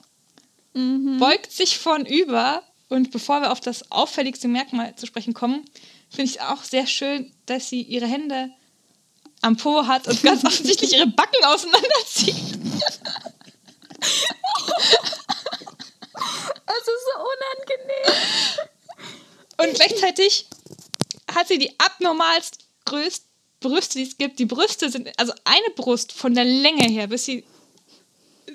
[0.73, 5.65] beugt sich vornüber und bevor wir auf das auffälligste Merkmal zu sprechen kommen,
[6.11, 8.51] finde ich auch sehr schön, dass sie ihre Hände
[9.41, 12.37] am Po hat und ganz offensichtlich ihre Backen auseinanderzieht.
[16.67, 18.64] Es ist so unangenehm.
[19.65, 20.47] Und gleichzeitig
[21.33, 23.29] hat sie die abnormalst größten
[23.61, 24.39] Brüste, die es gibt.
[24.39, 27.45] Die Brüste sind, also eine Brust von der Länge her, bis sie.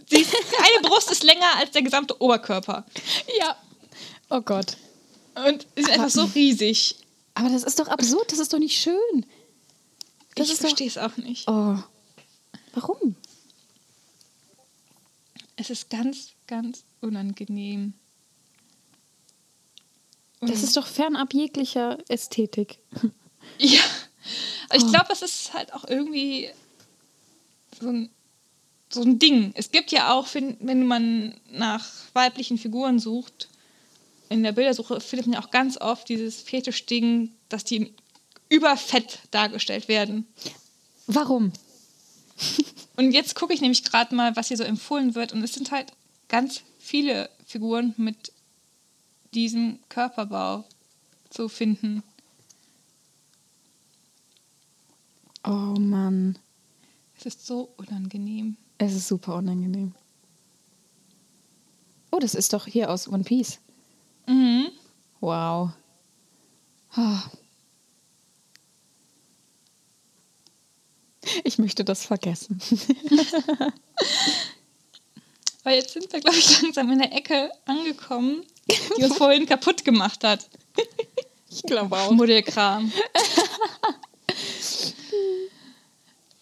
[0.09, 2.85] sie eine Brust ist länger als der gesamte Oberkörper.
[3.39, 3.57] Ja.
[4.29, 4.77] Oh Gott.
[5.47, 6.95] Und sie ist einfach so riesig.
[7.33, 9.25] Aber das ist doch absurd, das ist doch nicht schön.
[10.35, 11.47] Das ich verstehe es auch nicht.
[11.47, 11.77] Oh.
[12.73, 13.15] Warum?
[15.55, 17.93] Es ist ganz, ganz unangenehm.
[20.41, 22.79] Das ist doch fernab jeglicher Ästhetik.
[23.57, 23.81] Ja.
[24.73, 26.49] Ich glaube, es ist halt auch irgendwie
[27.79, 28.09] so ein,
[28.89, 29.51] so ein Ding.
[29.55, 33.49] Es gibt ja auch, wenn, man nach weiblichen Figuren sucht,
[34.29, 37.93] in der Bildersuche findet man ja auch ganz oft dieses Fetischding, dass die
[38.49, 40.27] überfett dargestellt werden.
[41.07, 41.51] Warum?
[42.95, 45.33] Und jetzt gucke ich nämlich gerade mal, was hier so empfohlen wird.
[45.33, 45.91] Und es sind halt
[46.27, 48.31] ganz viele Figuren mit
[49.33, 50.65] diesem Körperbau
[51.29, 52.03] zu finden.
[55.43, 56.37] Oh Mann.
[57.17, 58.57] Es ist so unangenehm.
[58.77, 59.93] Es ist super unangenehm.
[62.11, 63.59] Oh, das ist doch hier aus One Piece.
[64.27, 64.69] Mhm.
[65.19, 65.71] Wow.
[66.91, 67.23] Ah.
[71.43, 72.59] Ich möchte das vergessen.
[75.63, 78.43] Weil jetzt sind wir, glaube ich, langsam in der Ecke angekommen,
[78.97, 80.47] die uns vorhin kaputt gemacht hat.
[81.51, 82.11] Ich glaube auch.
[82.11, 82.91] Modellkram.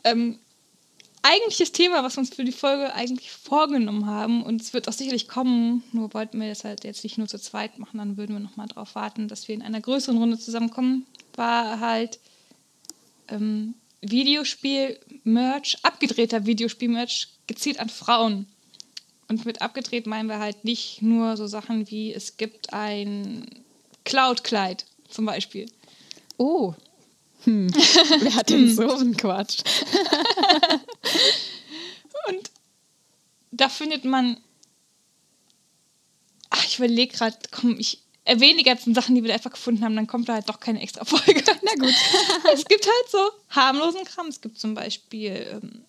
[0.03, 0.37] ähm,
[1.21, 4.93] eigentliches Thema, was wir uns für die Folge eigentlich vorgenommen haben, und es wird auch
[4.93, 8.35] sicherlich kommen, nur wollten wir das halt jetzt nicht nur zu zweit machen, dann würden
[8.35, 12.19] wir nochmal darauf warten, dass wir in einer größeren Runde zusammenkommen, war halt
[13.29, 18.47] ähm, Videospiel-Merch, abgedrehter Videospiel-Merch, gezielt an Frauen.
[19.27, 23.45] Und mit abgedreht meinen wir halt nicht nur so Sachen wie, es gibt ein
[24.05, 25.69] Cloud-Kleid zum Beispiel.
[26.37, 26.73] Oh.
[27.43, 27.69] Hm.
[27.73, 29.63] Wer hat denn so einen Quatsch?
[32.29, 32.51] Und
[33.51, 34.37] da findet man.
[36.49, 39.83] Ach, ich überlege gerade, komm, ich erwähne die ganzen Sachen, die wir da einfach gefunden
[39.83, 41.43] haben, dann kommt da halt doch keine extra Folge.
[41.63, 41.93] Na gut.
[42.53, 44.27] es gibt halt so harmlosen Kram.
[44.27, 45.85] Es gibt zum Beispiel ähm,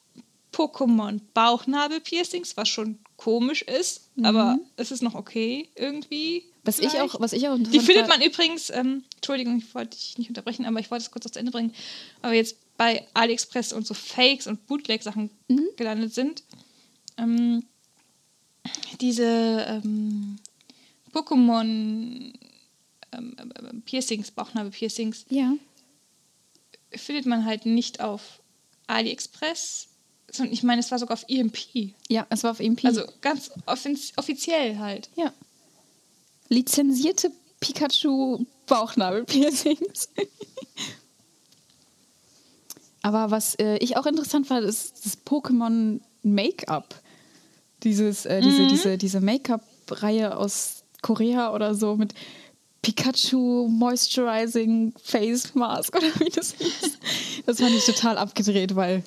[0.53, 6.45] Pokémon Bauchnabel-Piercings, was schon komisch ist, aber es ist noch okay irgendwie.
[6.65, 10.17] Was ich auch, was ich auch Die findet man übrigens, ähm, Entschuldigung, ich wollte dich
[10.19, 11.75] nicht unterbrechen, aber ich wollte es kurz aufs Ende bringen.
[12.23, 15.31] Aber jetzt bei AliExpress und so Fakes und Bootleg-Sachen
[15.77, 16.45] gelandet sind.
[17.17, 17.65] Ähm,
[19.01, 19.25] diese
[19.69, 20.39] ähm,
[21.13, 22.33] Pokémon
[23.13, 25.55] ähm, Piercings, Bauchnabel-Piercings, Ja.
[26.95, 28.41] findet man halt nicht auf
[28.87, 29.89] AliExpress,
[30.51, 31.57] ich meine, es war sogar auf EMP.
[32.09, 32.85] Ja, es war auf EMP.
[32.85, 35.09] Also ganz offiz- offiziell halt.
[35.17, 35.33] ja.
[36.51, 40.09] Lizenzierte Pikachu Bauchnabel-Piercings.
[43.03, 46.95] Aber was äh, ich auch interessant fand, ist das Pokémon Make-up.
[47.85, 52.13] Dieses, äh, diese, diese, diese Make-up-Reihe aus Korea oder so mit
[52.83, 56.99] Pikachu Moisturizing Face Mask oder wie das hieß.
[57.47, 59.03] Das fand ich total abgedreht, weil.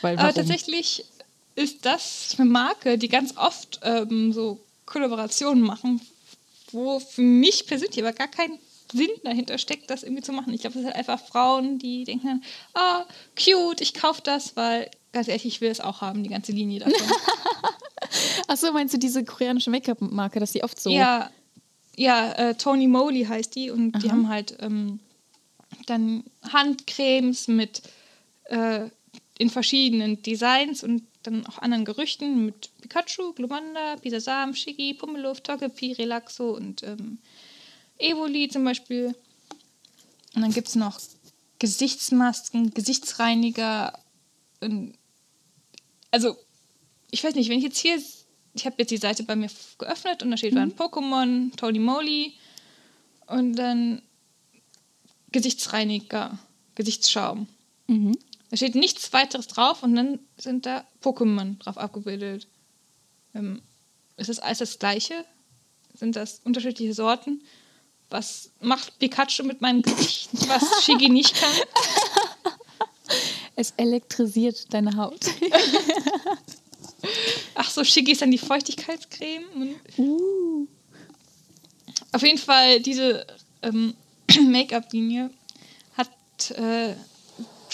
[0.00, 0.34] Weil Aber warum?
[0.34, 1.04] tatsächlich
[1.56, 6.00] ist das eine Marke, die ganz oft ähm, so Kollaborationen machen,
[6.72, 8.58] wo für mich persönlich aber gar kein
[8.92, 10.52] Sinn dahinter steckt, das irgendwie zu machen.
[10.52, 12.44] Ich glaube, das sind einfach Frauen, die denken dann,
[12.74, 13.04] ah,
[13.36, 16.80] cute, ich kaufe das, weil ganz ehrlich, ich will es auch haben, die ganze Linie
[16.80, 16.94] davon.
[18.48, 20.90] Achso, meinst du diese koreanische Make-up-Marke, dass die oft so.
[20.90, 21.30] Ja,
[21.96, 24.12] ja äh, Tony Moly heißt die und die Aha.
[24.12, 25.00] haben halt ähm,
[25.86, 27.82] dann Handcremes mit
[28.44, 28.90] äh,
[29.38, 35.92] in verschiedenen Designs und dann auch anderen Gerüchten mit Pikachu, Glumanda, Bisasam, Shiggy, Pummeluft, Togepi,
[35.92, 37.18] Relaxo und ähm,
[37.98, 39.14] Evoli zum Beispiel.
[40.34, 41.00] Und dann gibt es noch
[41.58, 43.98] Gesichtsmasken, Gesichtsreiniger.
[44.60, 44.94] Und
[46.10, 46.36] also,
[47.10, 48.00] ich weiß nicht, wenn ich jetzt hier,
[48.54, 52.34] ich habe jetzt die Seite bei mir geöffnet und da steht dann Pokémon, Tony Moly
[53.26, 54.02] und dann
[55.32, 56.38] Gesichtsreiniger,
[56.74, 57.48] Gesichtsschaum.
[57.86, 58.16] Mhm.
[58.54, 62.46] Da steht nichts weiteres drauf und dann sind da Pokémon drauf abgebildet.
[63.34, 63.60] Ähm,
[64.16, 65.24] ist das alles das Gleiche?
[65.92, 67.42] Sind das unterschiedliche Sorten?
[68.10, 71.50] Was macht Pikachu mit meinem Gesicht, was Shigi nicht kann?
[73.56, 75.26] Es elektrisiert deine Haut.
[77.56, 79.80] Ach so, Shigi ist dann die Feuchtigkeitscreme.
[79.98, 80.68] Uh.
[82.12, 83.26] auf jeden Fall, diese
[83.62, 83.94] ähm,
[84.40, 85.30] Make-up-Linie
[85.96, 86.94] hat äh,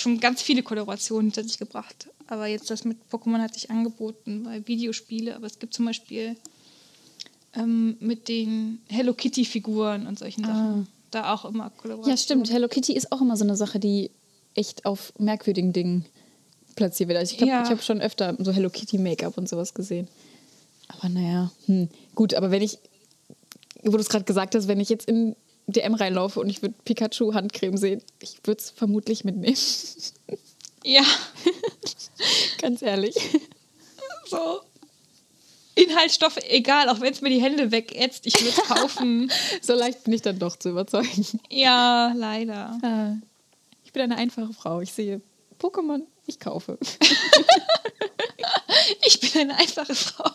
[0.01, 2.09] schon ganz viele Kollaborationen hinter sich gebracht.
[2.27, 6.37] Aber jetzt das mit Pokémon hat sich angeboten, weil Videospiele, aber es gibt zum Beispiel
[7.55, 10.87] ähm, mit den Hello Kitty-Figuren und solchen Sachen.
[11.11, 12.11] Da auch immer Kollaborationen.
[12.11, 12.53] Ja, stimmt.
[12.53, 14.11] Hello Kitty ist auch immer so eine Sache, die
[14.55, 16.05] echt auf merkwürdigen Dingen
[16.77, 17.19] platziert wird.
[17.19, 17.63] Also ich glaube, Ja.
[17.63, 20.07] ich habe schon öfter so Hello Kitty Make-up und sowas gesehen.
[20.89, 21.89] Aber naja, hm.
[22.15, 22.79] gut, aber wenn ich,
[23.83, 25.35] wo du es gerade gesagt hast, wenn ich jetzt in
[25.67, 29.57] DM reinlaufe und ich würde Pikachu Handcreme sehen, ich würde es vermutlich mitnehmen.
[30.83, 31.03] Ja,
[32.63, 33.15] Ganz ehrlich.
[34.31, 34.61] so.
[35.75, 39.31] Inhaltsstoffe, egal, auch wenn es mir die Hände wegätzt, ich würde es kaufen.
[39.61, 41.27] So leicht bin ich dann doch zu überzeugen.
[41.51, 42.79] ja, leider.
[42.83, 43.13] Ah,
[43.85, 44.81] Ich bin eine einfache Frau.
[44.81, 45.21] Ich sehe
[45.61, 46.79] Pokémon, ich kaufe.
[49.05, 50.31] Ich bin eine einfache Frau.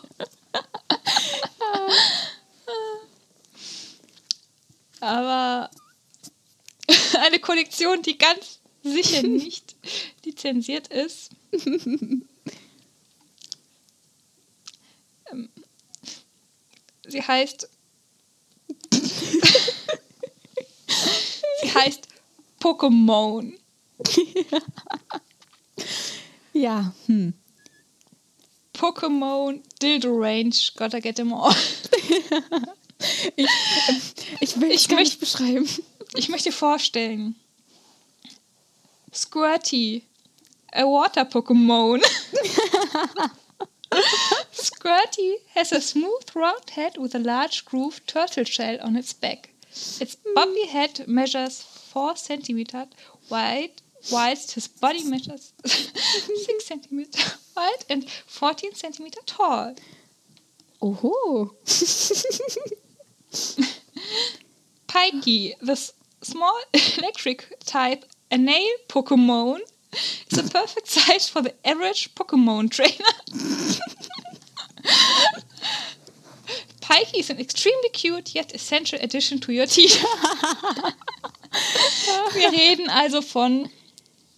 [5.00, 5.70] Aber
[7.20, 9.76] eine Kollektion, die ganz sicher nicht
[10.24, 11.30] lizenziert ist.
[15.30, 15.50] Ähm,
[17.08, 17.68] Sie heißt.
[21.60, 22.08] Sie heißt
[22.60, 23.52] Pokémon.
[26.56, 27.34] Ja, hm.
[28.72, 31.54] Pokémon Dildo Range, gotta get them all.
[34.40, 35.68] Ich will Ich gar möcht- nicht beschreiben.
[36.14, 37.34] Ich möchte vorstellen,
[39.12, 40.02] Squirty,
[40.72, 42.00] a water Pokemon.
[44.52, 49.50] Squirty has a smooth round head with a large grooved turtle shell on its back.
[50.00, 52.88] Its bumpy head measures 4 centimeters
[53.30, 53.70] wide,
[54.10, 59.74] whilst his body measures 6 centimeters wide and 14 centimeters tall.
[60.82, 61.54] Oho.
[64.88, 65.76] Pikey, the
[66.22, 66.58] small
[66.98, 69.60] electric type a nail Pokemon,
[70.30, 73.14] is a perfect size for the average Pokemon trainer.
[76.80, 79.90] Pikey is an extremely cute yet essential addition to your team.
[82.34, 83.68] Wir reden also von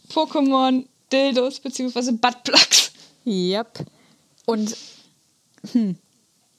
[0.09, 2.13] Pokémon Dildos bzw.
[2.13, 2.91] Buttplugs.
[3.25, 3.87] Yep.
[4.47, 4.77] Und
[5.73, 5.97] hm,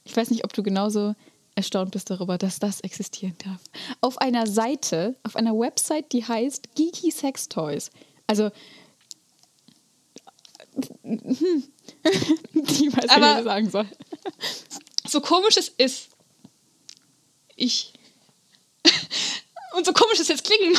[0.03, 1.15] ich weiß nicht, ob du genauso
[1.59, 3.61] erstaunt bist darüber, dass das existieren darf.
[4.01, 7.91] Auf einer Seite, auf einer Website, die heißt Geeky Sex Toys.
[8.27, 8.49] Also
[11.03, 11.63] hm,
[12.53, 13.87] ich weiß nicht, was ich sagen soll.
[15.07, 16.09] so komisch es ist,
[17.55, 17.93] ich.
[19.75, 20.77] Und so komisch es jetzt klingen.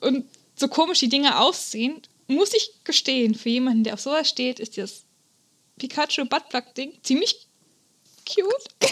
[0.00, 4.60] Und so komisch die Dinge aussehen, muss ich gestehen, für jemanden, der auf sowas steht,
[4.60, 5.04] ist das
[5.78, 7.43] Pikachu Buttplug-Ding ziemlich
[8.24, 8.68] cute.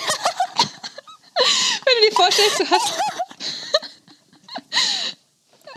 [1.84, 2.92] wenn du dir vorstellst, du hast.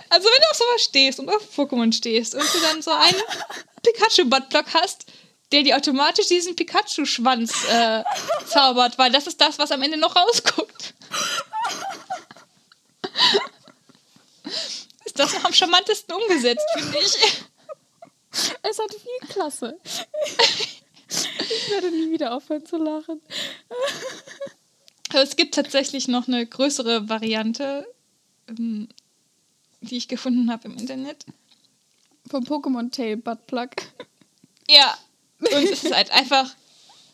[0.10, 3.22] Also wenn du auf sowas stehst und auf Pokémon stehst und du dann so einen
[3.84, 5.06] Pikachu-Buttplug hast,
[5.52, 8.04] der dir automatisch diesen Pikachu-Schwanz äh,
[8.48, 10.94] zaubert, weil das ist das, was am Ende noch rausguckt.
[15.06, 17.18] Ist das noch am charmantesten umgesetzt, finde ich.
[18.64, 19.80] Es hat viel Klasse.
[21.50, 23.22] Ich werde nie wieder aufhören zu lachen.
[25.10, 27.88] Aber es gibt tatsächlich noch eine größere Variante,
[28.48, 28.88] ähm,
[29.82, 31.26] die ich gefunden habe im Internet.
[32.30, 33.72] Vom Pokémon Tail Buttplug.
[34.68, 34.96] Ja,
[35.40, 36.56] und es ist halt einfach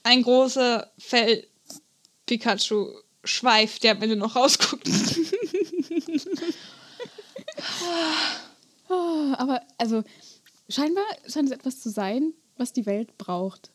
[0.04, 4.90] ein großer Fell-Pikachu-Schweif, der am Ende noch rausguckt.
[8.90, 10.04] Ah, Aber also
[10.70, 13.72] scheinbar scheint es etwas zu sein, was die Welt braucht.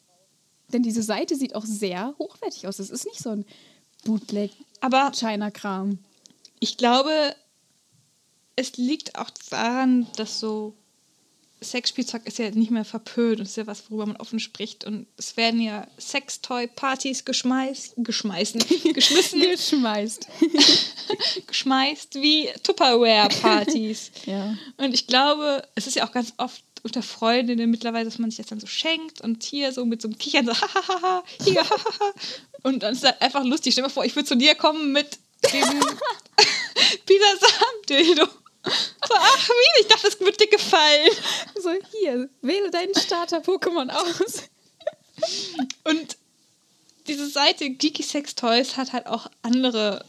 [0.72, 2.78] Denn diese Seite sieht auch sehr hochwertig aus.
[2.78, 3.44] Es ist nicht so ein
[4.04, 4.50] Bootleg
[4.80, 5.98] Aber China-Kram.
[6.60, 7.34] ich glaube,
[8.56, 10.74] es liegt auch daran, dass so
[11.62, 14.84] Sexspielzeug ist ja nicht mehr verpönt und ist ja was, worüber man offen spricht.
[14.84, 18.60] Und es werden ja Sextoy-Partys geschmeißt, geschmeißen,
[18.94, 20.28] geschmissen, Geschmeißt.
[21.46, 24.10] geschmeißt wie Tupperware-Partys.
[24.26, 24.56] Ja.
[24.76, 28.38] Und ich glaube, es ist ja auch ganz oft unter Freundinnen mittlerweile, dass man sich
[28.38, 32.14] das dann so schenkt und hier so mit so einem Kichern so hahaha, hier hahaha.
[32.62, 33.72] Und dann ist es halt einfach lustig.
[33.72, 35.18] Stell dir mal vor, ich würde zu dir kommen mit
[35.52, 35.80] diesem
[37.06, 38.26] Peter Sam-Dildo.
[38.26, 41.10] So, ach, wie, ich dachte, das wird dir gefallen.
[41.62, 44.42] So, hier, wähle deinen Starter-Pokémon aus.
[45.84, 46.16] Und
[47.06, 50.04] diese Seite Geeky Sex Toys hat halt auch andere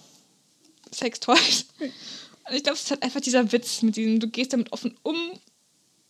[0.91, 1.65] Sex Toys.
[1.79, 4.97] Und ich glaube, es ist halt einfach dieser Witz mit diesem, du gehst damit offen
[5.03, 5.39] um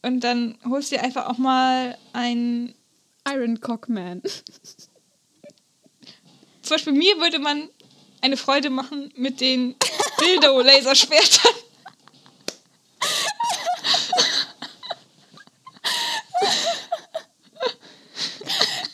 [0.08, 2.74] und dann holst du dir einfach auch mal ein.
[3.30, 4.22] Iron Cockman.
[6.62, 7.70] Zum Beispiel mir würde man
[8.22, 9.76] eine Freude machen mit den
[10.22, 11.54] Dildo-Laserschwertern.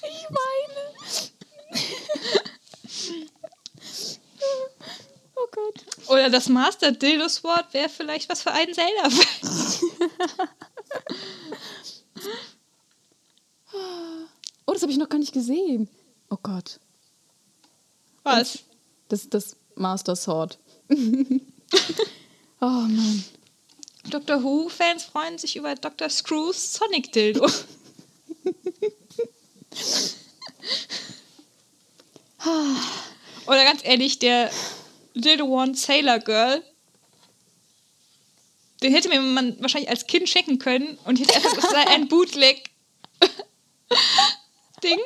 [0.02, 0.82] Ich meine.
[5.36, 6.08] Oh Gott.
[6.08, 9.10] Oder das Master Dildo Sword wäre vielleicht was für einen Zelda.
[14.66, 15.90] Oh, das habe ich noch gar nicht gesehen.
[16.30, 16.80] Oh Gott.
[18.24, 18.60] Was?
[19.10, 20.60] Das ist das Master Sword.
[20.90, 21.00] oh
[22.62, 23.24] Mann.
[24.10, 26.10] Doctor Who-Fans freuen sich über Dr.
[26.10, 27.46] Screws Sonic Dildo.
[33.48, 34.52] Oder ganz ehrlich, der
[35.14, 36.62] Little One Sailor Girl,
[38.82, 42.73] den hätte mir man wahrscheinlich als Kind schenken können und hätte einfach gesagt, ein Bootleg.
[44.84, 45.00] Ding.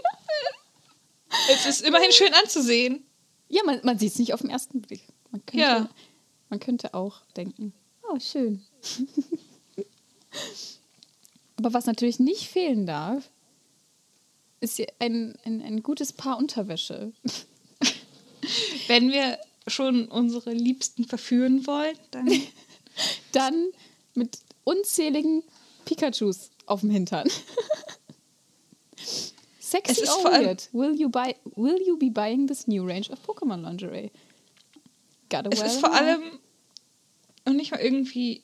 [1.51, 3.05] Es ist immerhin schön anzusehen.
[3.49, 5.01] Ja, man, man sieht es nicht auf den ersten Blick.
[5.31, 5.89] Man könnte, Ja.
[6.49, 7.73] man könnte auch denken,
[8.09, 8.65] oh, schön.
[11.57, 13.29] Aber was natürlich nicht fehlen darf,
[14.59, 17.13] ist ein, ein, ein gutes Paar Unterwäsche.
[18.87, 22.27] Wenn wir schon unsere Liebsten verführen wollen, dann
[23.31, 23.69] Dann
[24.15, 25.43] mit unzähligen
[25.85, 27.29] Pikachus auf dem Hintern.
[29.69, 30.69] Sexy Es ist or weird?
[30.71, 34.11] Will you, buy, will you be buying this new range of Pokémon lingerie?
[35.29, 36.21] Gotta es ist vor allem
[37.45, 38.43] noch nicht mal irgendwie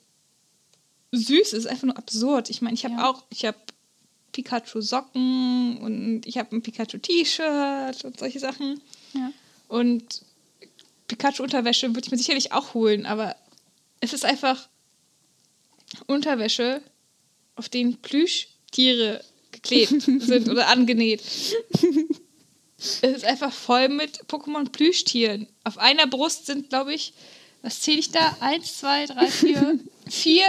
[1.12, 2.50] süß, es ist einfach nur absurd.
[2.50, 3.10] Ich meine, ich habe Ja.
[3.10, 3.58] auch, ich habe
[4.34, 8.82] Pikachu-Socken und ich habe ein Pikachu-T-Shirt und solche Sachen.
[9.14, 9.32] Ja.
[9.68, 10.24] Und
[11.08, 13.36] Pikachu-Unterwäsche würde ich mir sicherlich auch holen, aber
[14.02, 14.68] es ist einfach
[16.08, 16.82] Unterwäsche,
[17.56, 21.22] auf denen Plüschtiere geklebt sind oder angenäht.
[23.01, 25.47] Es ist einfach voll mit Pokémon-Plüschtieren.
[25.64, 27.14] Auf einer Brust sind, glaube ich,
[27.62, 28.36] was zähle ich da?
[28.41, 29.80] Eins, zwei, drei, vier,
[30.10, 30.43] vier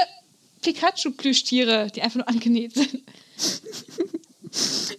[0.62, 3.04] Pikachu-Plüschtiere, die einfach nur angenäht sind.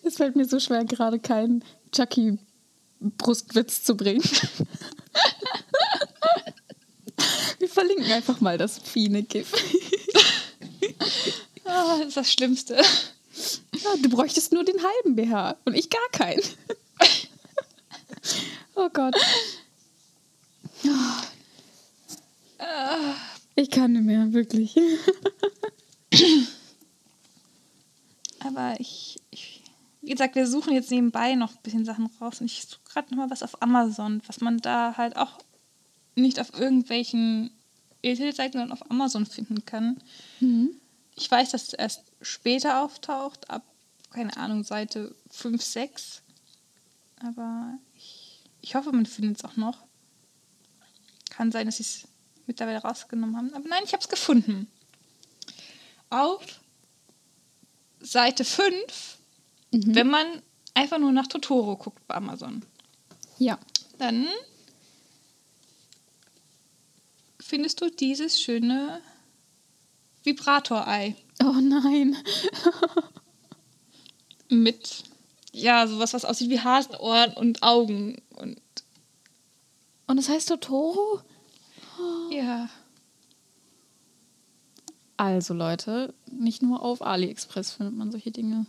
[0.03, 1.62] Es fällt mir so schwer, gerade keinen
[1.93, 4.24] Chucky-Brustwitz zu bringen.
[7.60, 9.51] Wir verlinken einfach mal das Fiene-GIF.
[11.66, 12.82] Ah, das ist das Schlimmste.
[13.86, 16.42] Ja, du bräuchtest nur den halben BH und ich gar keinen.
[18.78, 19.16] Oh Gott.
[23.56, 24.76] Ich kann nicht mehr, wirklich.
[28.40, 29.64] Aber ich, ich,
[30.02, 33.12] wie gesagt, wir suchen jetzt nebenbei noch ein bisschen Sachen raus und ich suche gerade
[33.12, 35.38] noch mal was auf Amazon, was man da halt auch
[36.16, 37.52] nicht auf irgendwelchen
[38.02, 40.02] Internetseiten, sondern auf Amazon finden kann.
[41.16, 43.64] Ich weiß, dass es erst später auftaucht, ab,
[44.16, 46.22] keine Ahnung, Seite 5, 6.
[47.22, 49.78] Aber ich, ich hoffe, man findet es auch noch.
[51.30, 52.07] Kann sein, dass sie es
[52.47, 53.53] mittlerweile rausgenommen haben.
[53.53, 54.68] Aber nein, ich habe es gefunden.
[56.09, 56.61] Auf
[57.99, 59.18] Seite 5,
[59.72, 60.41] wenn man
[60.74, 62.63] einfach nur nach Totoro guckt bei Amazon.
[63.38, 63.59] Ja.
[63.97, 64.28] Dann
[67.39, 69.01] findest du dieses schöne
[70.24, 72.16] Vibratorei Oh nein.
[74.50, 75.04] mit
[75.52, 78.60] ja, sowas, was aussieht wie Hasenohren und Augen und
[80.08, 81.22] Und es heißt Totoro?
[82.30, 82.70] ja.
[85.18, 88.66] Also Leute, nicht nur auf AliExpress findet man solche Dinge.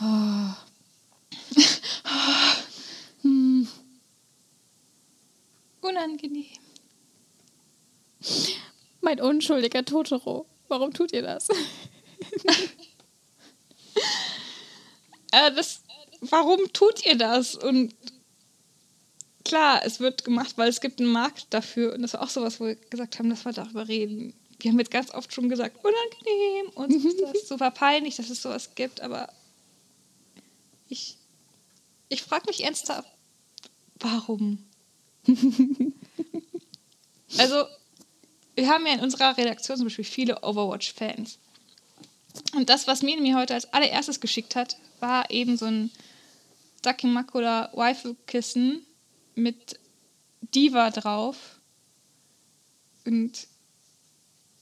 [5.80, 6.46] Unangenehm.
[9.00, 10.46] Mein unschuldiger Totoro.
[10.68, 11.46] Warum tut ihr das?
[15.32, 15.82] Äh, das,
[16.20, 17.54] warum tut ihr das?
[17.54, 17.94] Und
[19.44, 21.94] klar, es wird gemacht, weil es gibt einen Markt dafür.
[21.94, 24.34] Und das war auch sowas, wo wir gesagt haben, dass wir darüber reden.
[24.60, 26.70] Wir haben jetzt ganz oft schon gesagt, unangenehm.
[26.74, 29.00] Uns ist das super peinlich, dass es sowas gibt.
[29.02, 29.28] Aber
[30.88, 31.16] ich,
[32.08, 33.10] ich frage mich ernsthaft,
[34.00, 34.64] warum?
[37.38, 37.64] also,
[38.54, 41.38] wir haben ja in unserer Redaktion zum Beispiel viele Overwatch-Fans.
[42.54, 45.90] Und das, was mir mir heute als allererstes geschickt hat, war eben so ein
[46.82, 48.84] Dakimakura Waifu-Kissen
[49.34, 49.78] mit
[50.54, 51.36] Diva drauf.
[53.04, 53.46] Und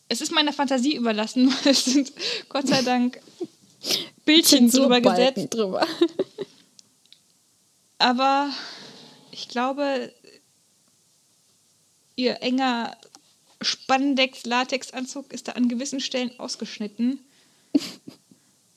[0.09, 2.12] es ist meiner Fantasie überlassen, weil es sind
[2.49, 3.20] Gott sei Dank
[4.25, 5.55] Bildchen drüber Zensurbalken gesetzt.
[5.55, 5.87] drüber.
[7.99, 8.51] Aber
[9.31, 10.12] ich glaube,
[12.16, 12.97] ihr enger
[13.61, 17.18] Spandex-Latex-Anzug ist da an gewissen Stellen ausgeschnitten.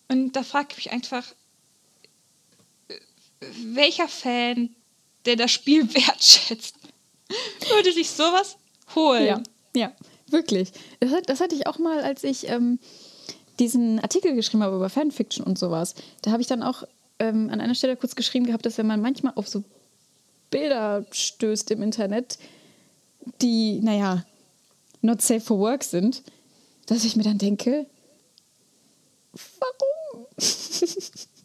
[0.10, 1.24] Und da frage ich mich einfach,
[3.64, 4.76] welcher Fan,
[5.26, 6.76] der das Spiel wertschätzt,
[7.70, 8.58] würde sich sowas
[8.96, 9.26] holen?
[9.26, 9.44] Ja,
[9.76, 9.92] ja,
[10.30, 10.72] wirklich.
[11.00, 12.80] Das, das hatte ich auch mal, als ich ähm,
[13.60, 15.96] diesen Artikel geschrieben habe über Fanfiction und sowas.
[16.22, 16.84] Da habe ich dann auch
[17.20, 19.64] ähm, an einer Stelle kurz geschrieben gehabt, dass wenn man manchmal auf so
[20.50, 22.38] Bilder stößt im Internet,
[23.42, 24.24] die, naja,
[25.02, 26.24] not safe for work sind,
[26.86, 27.86] dass ich mir dann denke,
[29.60, 30.28] warum?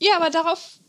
[0.00, 0.80] Ja, aber darauf,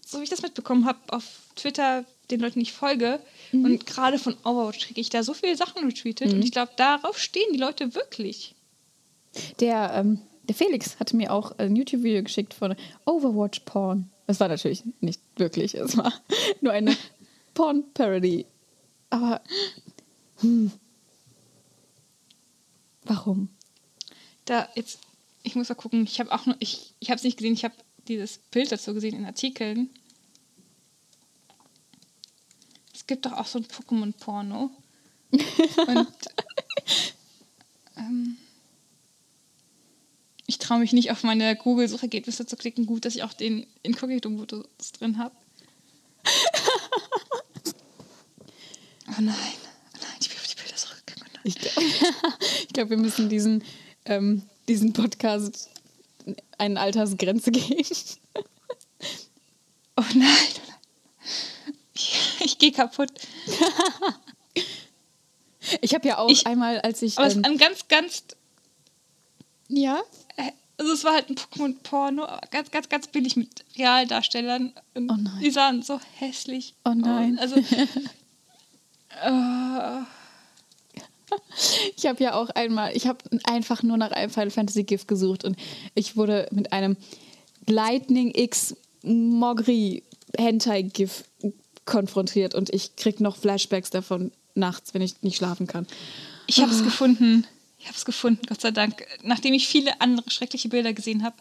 [0.00, 1.24] so wie ich das mitbekommen habe, auf
[1.56, 3.20] Twitter den Leuten ich folge
[3.52, 7.18] und gerade von Overwatch kriege ich da so viele Sachen retweetet und ich glaube, darauf
[7.18, 8.54] stehen die Leute wirklich.
[9.60, 14.10] Der, ähm, der Felix hatte mir auch ein YouTube-Video geschickt von Overwatch Porn.
[14.26, 16.12] Das war natürlich nicht wirklich, es war
[16.60, 16.96] nur eine
[17.54, 18.46] Porn-Parody.
[19.10, 19.42] Aber
[20.40, 20.72] hm.
[23.04, 23.50] warum?
[24.46, 25.00] Da jetzt,
[25.42, 27.64] ich muss mal gucken, ich habe auch nur, ich, ich habe es nicht gesehen, ich
[27.64, 27.74] habe
[28.08, 29.90] dieses Bild dazu gesehen in Artikeln.
[32.94, 34.70] Es gibt doch auch so ein Pokémon-Porno.
[35.32, 36.14] Und
[37.96, 38.36] ähm,
[40.46, 42.86] ich traue mich nicht auf meine Google-Suchergebnisse zu klicken.
[42.86, 45.34] Gut, dass ich auch den Inkognito-Modus drin habe.
[49.18, 51.02] Oh nein, oh nein, ich will auf die Bilder zurück.
[51.18, 51.40] Nein.
[51.44, 51.80] Ich glaube,
[52.62, 53.62] ich glaub, wir müssen diesen,
[54.06, 55.68] ähm, diesen Podcast
[56.58, 57.84] eine Altersgrenze geben.
[59.96, 60.76] Oh nein, oh nein.
[61.94, 63.10] Ich, ich gehe kaputt.
[65.80, 67.18] Ich habe ja auch Ich- einmal, als ich.
[67.18, 68.22] Aber es Ähm, ist ein ganz, ganz.
[69.68, 70.00] ja?
[70.78, 74.72] Also, es war halt ein Pokémon-Porno, aber ganz, ganz, ganz billig mit Realdarstellern.
[74.94, 75.40] Und Oh nein.
[75.40, 76.74] Die sahen so hässlich.
[76.84, 77.38] Oh nein.
[77.38, 77.52] aus.
[77.52, 77.56] Also.
[79.22, 80.02] äh,
[81.96, 85.44] Ich habe ja auch einmal, ich habe einfach nur nach einem Final Fantasy GIF gesucht
[85.44, 85.56] und
[85.94, 86.96] ich wurde mit einem
[87.66, 90.02] Lightning X Mogri
[90.36, 91.24] Hentai GIF
[91.84, 95.86] konfrontiert und ich krieg noch Flashbacks davon nachts, wenn ich nicht schlafen kann.
[96.46, 97.46] Ich habe es gefunden.
[97.78, 99.04] Ich habe es gefunden, Gott sei Dank.
[99.22, 101.36] Nachdem ich viele andere schreckliche Bilder gesehen habe.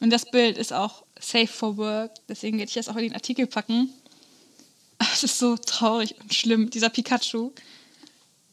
[0.00, 2.10] Und das Bild ist auch safe for work.
[2.28, 3.88] Deswegen werde ich das auch in den Artikel packen.
[5.12, 7.50] Es ist so traurig und schlimm, dieser Pikachu.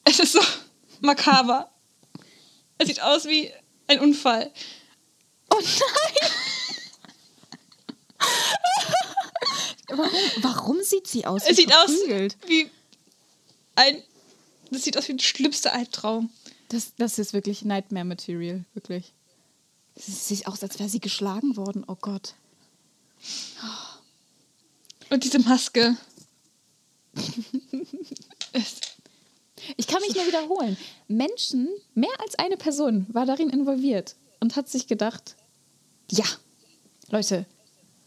[0.03, 0.41] Es ist so
[1.01, 1.69] makaber.
[2.77, 3.51] Es sieht aus wie
[3.87, 4.51] ein Unfall.
[5.49, 6.31] Oh nein!
[9.89, 11.43] warum, warum sieht sie aus?
[11.43, 12.37] Es wie sieht aus verprügelt?
[12.47, 12.69] wie
[13.75, 14.03] ein.
[14.71, 16.29] Das sieht aus wie der schlimmste Albtraum.
[16.69, 19.13] Das, das ist wirklich Nightmare Material, wirklich.
[19.95, 21.83] Es sieht aus, als wäre sie geschlagen worden.
[21.87, 22.35] Oh Gott.
[25.09, 25.97] Und diese Maske.
[28.53, 28.75] es,
[29.77, 30.77] Ich kann mich nur wiederholen.
[31.07, 35.35] Menschen, mehr als eine Person war darin involviert und hat sich gedacht,
[36.11, 36.25] ja,
[37.09, 37.45] Leute,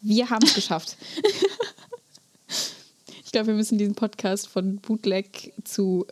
[0.01, 0.97] wir haben es geschafft.
[3.25, 6.07] ich glaube, wir müssen diesen Podcast von Bootleg zu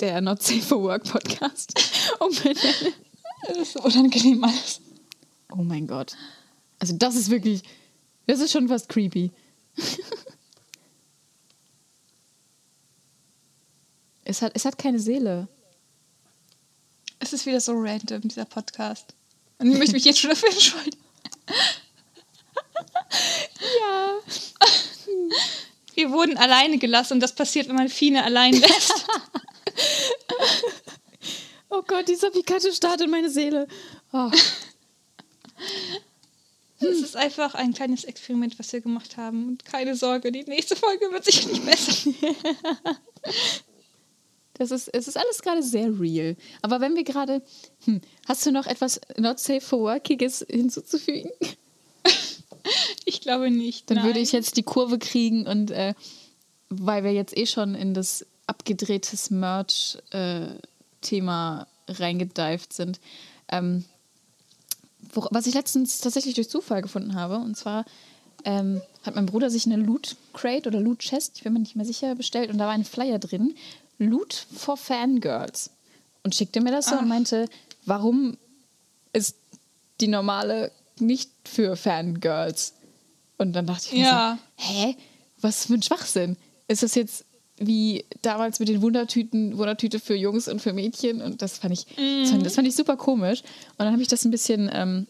[0.00, 1.72] der Not Safe for Work Podcast
[2.20, 2.94] umbenennen.
[3.48, 4.80] es ist so unangenehm alles.
[5.52, 6.16] Oh mein Gott.
[6.78, 7.62] Also das ist wirklich,
[8.26, 9.32] das ist schon fast creepy.
[14.28, 15.48] Es, hat, es hat keine Seele.
[17.18, 19.14] Es ist wieder so random, dieser Podcast.
[19.58, 20.98] Und ich möchte mich jetzt schon dafür entschuldigen.
[23.80, 24.18] Ja.
[25.94, 29.06] Wir wurden alleine gelassen und das passiert, wenn man Fine allein lässt.
[31.70, 33.68] Oh Gott, dieser Pikachu startet meine Seele.
[34.10, 34.30] Oh.
[36.80, 39.48] Es ist einfach ein kleines Experiment, was wir gemacht haben.
[39.48, 42.10] Und keine Sorge, die nächste Folge wird sicher nicht besser.
[44.58, 46.36] Das ist, es ist alles gerade sehr real.
[46.62, 47.42] Aber wenn wir gerade.
[47.84, 51.30] Hm, hast du noch etwas Not Safe for Workiges hinzuzufügen?
[53.04, 53.88] Ich glaube nicht.
[53.88, 54.06] Dann nein.
[54.06, 55.94] würde ich jetzt die Kurve kriegen und äh,
[56.68, 63.00] weil wir jetzt eh schon in das abgedrehtes Merch-Thema reingedived sind,
[63.50, 63.84] ähm,
[65.12, 67.84] wo, was ich letztens tatsächlich durch Zufall gefunden habe, und zwar
[68.44, 71.76] ähm, hat mein Bruder sich eine Loot Crate oder Loot Chest, ich bin mir nicht
[71.76, 73.54] mehr sicher, bestellt und da war ein Flyer drin,
[73.98, 75.70] Loot for Fangirls.
[76.24, 77.48] Und schickte mir das so und meinte,
[77.86, 78.36] warum
[79.12, 79.36] ist
[80.00, 82.74] die normale nicht für Fangirls?
[83.38, 84.38] Und dann dachte ich mir Ja.
[84.58, 84.96] so, hä?
[85.40, 86.36] Was für ein Schwachsinn?
[86.66, 87.24] Ist das jetzt
[87.56, 91.22] wie damals mit den Wundertüten, Wundertüte für Jungs und für Mädchen?
[91.22, 93.42] Und das fand ich, das, fand, das fand ich super komisch.
[93.42, 95.06] Und dann habe ich das ein bisschen ähm,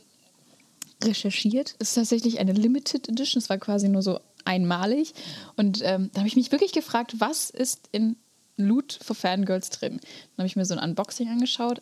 [1.03, 1.75] recherchiert.
[1.79, 3.41] Es ist tatsächlich eine Limited Edition.
[3.41, 5.15] Es war quasi nur so einmalig.
[5.57, 8.17] Und ähm, da habe ich mich wirklich gefragt, was ist in
[8.59, 9.99] Loot for Fangirls drin?
[10.01, 11.81] Dann habe ich mir so ein Unboxing angeschaut.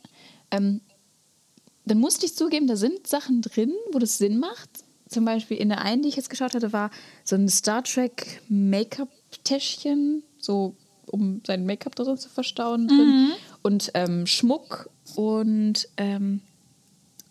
[0.50, 0.80] Ähm,
[1.84, 4.68] dann musste ich zugeben, da sind Sachen drin, wo das Sinn macht.
[5.08, 6.90] Zum Beispiel in der einen, die ich jetzt geschaut hatte, war
[7.24, 10.74] so ein Star Trek Make-up-Täschchen, so
[11.06, 13.32] um sein Make-up drin zu verstauen drin.
[13.62, 16.40] Und ähm, Schmuck und ähm,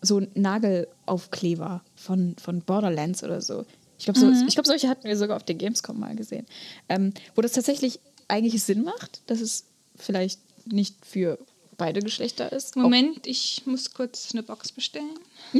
[0.00, 3.66] so Nagelaufkleber von, von Borderlands oder so.
[3.98, 6.46] Ich glaube, so, ich glaub, solche hatten wir sogar auf der Gamescom mal gesehen.
[6.88, 9.64] Ähm, wo das tatsächlich eigentlich Sinn macht, dass es
[9.96, 11.38] vielleicht nicht für
[11.76, 12.76] beide Geschlechter ist.
[12.76, 15.18] Moment, ich muss kurz eine Box bestellen.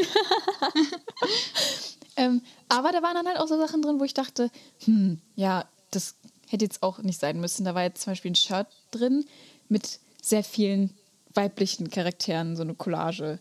[2.17, 4.51] Ähm, aber da waren dann halt auch so Sachen drin, wo ich dachte,
[4.85, 6.17] hm, ja, das
[6.49, 7.65] hätte jetzt auch nicht sein müssen.
[7.65, 9.25] Da war jetzt zum Beispiel ein Shirt drin
[9.69, 10.91] mit sehr vielen
[11.35, 13.39] weiblichen Charakteren, so eine Collage.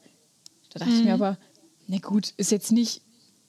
[0.71, 1.37] Da dachte ich mir aber,
[1.87, 3.01] na gut, ist jetzt nicht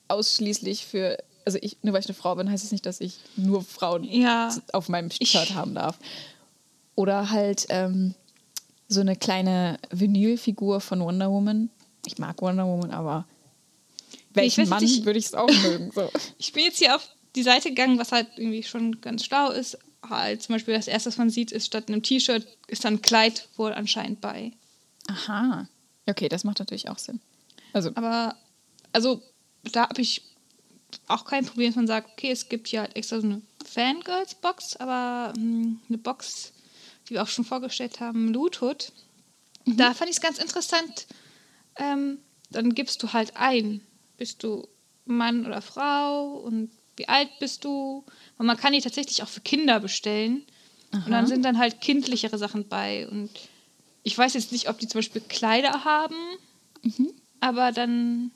[0.07, 1.17] ausschließlich für,
[1.47, 4.03] also ich, nur weil ich eine Frau bin, heißt es nicht, dass ich nur Frauen
[4.03, 4.53] Ja.
[4.73, 5.97] auf meinem Ich- Shirt haben darf.
[6.95, 8.13] Oder halt ähm,
[8.89, 11.69] so eine kleine Vinylfigur von Wonder Woman.
[12.05, 13.25] Ich mag Wonder Woman, aber
[14.33, 15.91] welchen weiß Mann nicht, ich- würde ich es auch mögen?
[15.93, 16.09] So.
[16.37, 19.77] Ich bin jetzt hier auf die Seite gegangen, was halt irgendwie schon ganz schlau ist.
[20.07, 23.01] Halt zum Beispiel das erste, was man sieht, ist statt einem T-Shirt ist dann ein
[23.01, 24.51] Kleid wohl anscheinend bei.
[25.07, 25.67] Aha.
[26.07, 27.19] Okay, das macht natürlich auch Sinn.
[27.73, 28.35] Also, Aber
[28.93, 29.21] also
[29.71, 30.21] da habe ich
[31.07, 34.77] auch kein Problem, dass man sagt, okay, es gibt hier halt extra so eine Fangirls-Box,
[34.77, 36.53] aber mh, eine Box,
[37.07, 38.91] die wir auch schon vorgestellt haben, Loot Hood.
[39.65, 41.07] Da fand ich es ganz interessant.
[41.75, 42.19] Ähm,
[42.49, 43.81] dann gibst du halt ein,
[44.17, 44.67] bist du
[45.05, 48.03] Mann oder Frau und wie alt bist du?
[48.37, 50.45] Und man kann die tatsächlich auch für Kinder bestellen.
[50.91, 53.07] Und dann sind dann halt kindlichere Sachen bei.
[53.07, 53.29] Und
[54.03, 56.15] ich weiß jetzt nicht, ob die zum Beispiel Kleider haben,
[57.41, 58.31] aber dann,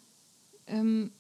[0.68, 1.12] ähm,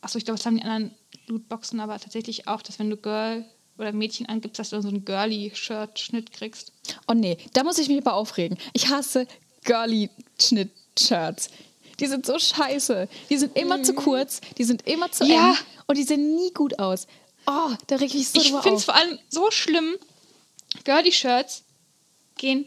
[0.00, 0.94] achso, ich glaube, das haben die anderen
[1.26, 3.44] Lootboxen aber tatsächlich auch, dass wenn du Girl
[3.78, 6.72] oder Mädchen angibst, dass du dann so einen Girly-Shirt-Schnitt kriegst.
[7.08, 8.58] Oh nee, da muss ich mich aber aufregen.
[8.72, 9.26] Ich hasse
[9.64, 11.50] Girly-Schnitt-Shirts.
[11.98, 13.08] Die sind so scheiße.
[13.28, 15.50] Die sind immer zu kurz, die sind immer zu Ja.
[15.50, 17.06] eng und die sehen nie gut aus.
[17.46, 19.96] Oh, da reg ich mich so Ich finde es vor allem so schlimm,
[20.84, 21.64] Girly-Shirts
[22.36, 22.66] gehen,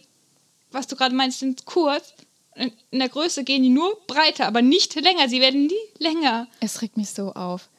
[0.71, 2.13] was du gerade meinst, sind kurz.
[2.55, 5.27] In der Größe gehen die nur breiter, aber nicht länger.
[5.29, 5.73] Sie werden nie
[6.03, 6.47] länger.
[6.59, 7.69] Es regt mich so auf.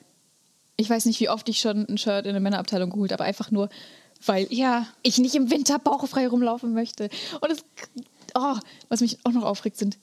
[0.77, 3.51] Ich weiß nicht, wie oft ich schon ein Shirt in der Männerabteilung geholt habe, einfach
[3.53, 3.69] nur,
[4.27, 4.87] weil Ja.
[5.03, 7.09] ich nicht im Winter bauchfrei rumlaufen möchte.
[7.41, 7.65] Und es,
[8.35, 8.57] oh,
[8.89, 9.99] was mich auch noch aufregt, sind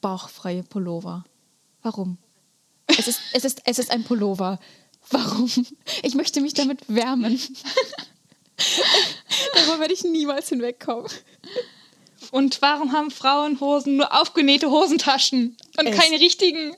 [0.00, 1.24] bauchfreie Pullover.
[1.82, 2.16] Warum?
[2.86, 4.58] Es ist, es ist, es ist ein Pullover.
[5.10, 5.50] Warum?
[6.02, 7.38] Ich möchte mich damit wärmen.
[9.54, 11.10] Darüber werde ich niemals hinwegkommen.
[12.36, 16.76] Und warum haben Frauenhosen nur aufgenähte Hosentaschen und Es- keine richtigen?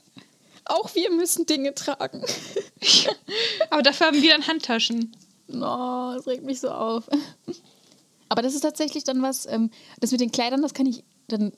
[0.65, 2.23] Auch wir müssen Dinge tragen.
[3.71, 5.17] Aber dafür haben wir dann Handtaschen.
[5.49, 7.05] Oh, es regt mich so auf.
[8.29, 11.53] Aber das ist tatsächlich dann was, ähm, das mit den Kleidern, das kann ich dann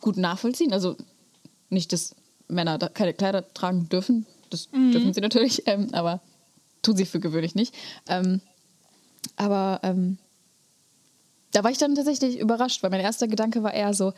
[0.00, 0.72] gut nachvollziehen.
[0.72, 0.96] Also
[1.68, 2.14] nicht, dass
[2.46, 4.24] Männer da keine Kleider tragen dürfen.
[4.50, 6.22] Das dürfen sie natürlich, ähm, aber
[6.82, 7.74] tun sie für gewöhnlich nicht.
[8.06, 8.40] Ähm,
[9.36, 10.18] aber ähm,
[11.52, 14.12] da war ich dann tatsächlich überrascht, weil mein erster Gedanke war eher so,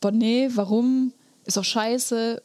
[0.00, 1.12] boah, nee, warum?
[1.44, 2.42] Ist doch scheiße.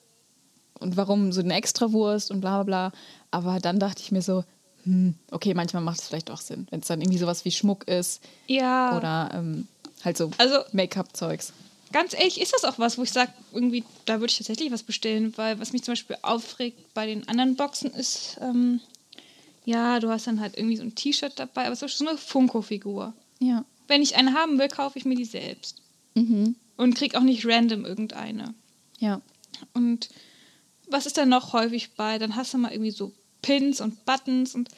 [0.79, 2.99] Und warum so eine Extrawurst und bla bla bla.
[3.29, 4.43] Aber dann dachte ich mir so,
[4.83, 7.87] hm, okay, manchmal macht es vielleicht auch Sinn, wenn es dann irgendwie sowas wie Schmuck
[7.87, 8.97] ist Ja.
[8.97, 9.67] oder ähm,
[10.03, 11.53] halt so Also- Make-up-Zeugs.
[11.91, 14.81] Ganz ehrlich, ist das auch was, wo ich sage, irgendwie, da würde ich tatsächlich was
[14.81, 18.79] bestellen, weil was mich zum Beispiel aufregt bei den anderen Boxen ist, ähm,
[19.65, 22.17] ja, du hast dann halt irgendwie so ein T-Shirt dabei, aber es ist so eine
[22.17, 23.13] Funko-Figur.
[23.39, 23.65] Ja.
[23.91, 25.81] Wenn ich eine haben will, kaufe ich mir die selbst.
[26.15, 26.55] Mhm.
[26.77, 28.53] Und krieg auch nicht random irgendeine.
[28.99, 29.21] Ja.
[29.73, 30.07] Und
[30.87, 32.17] was ist da noch häufig bei?
[32.17, 33.11] Dann hast du mal irgendwie so
[33.41, 34.69] Pins und Buttons und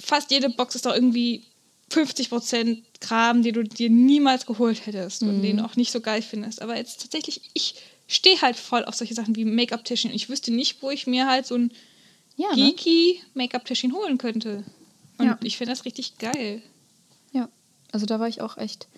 [0.00, 1.44] fast jede Box ist doch irgendwie
[1.92, 6.22] 50% Kram, den du dir niemals geholt hättest und den du auch nicht so geil
[6.22, 6.60] findest.
[6.62, 7.76] Aber jetzt tatsächlich, ich
[8.08, 10.10] stehe halt voll auf solche Sachen wie Make-up-Täschchen.
[10.10, 11.72] Ich wüsste nicht, wo ich mir halt so ein
[12.36, 12.56] Ja, ne?
[12.56, 14.64] geeky Make-up-Täschchen holen könnte.
[15.18, 15.38] Und Ja.
[15.44, 16.62] ich finde das richtig geil.
[17.96, 18.88] Also da war ich auch echt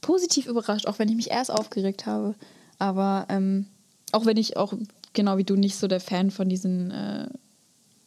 [0.00, 2.34] positiv überrascht, auch wenn ich mich erst aufgeregt habe.
[2.78, 3.66] Aber ähm,
[4.12, 4.72] auch wenn ich auch,
[5.12, 7.28] genau wie du, nicht so der Fan von diesen äh,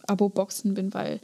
[0.07, 1.19] Abo-Boxen bin, weil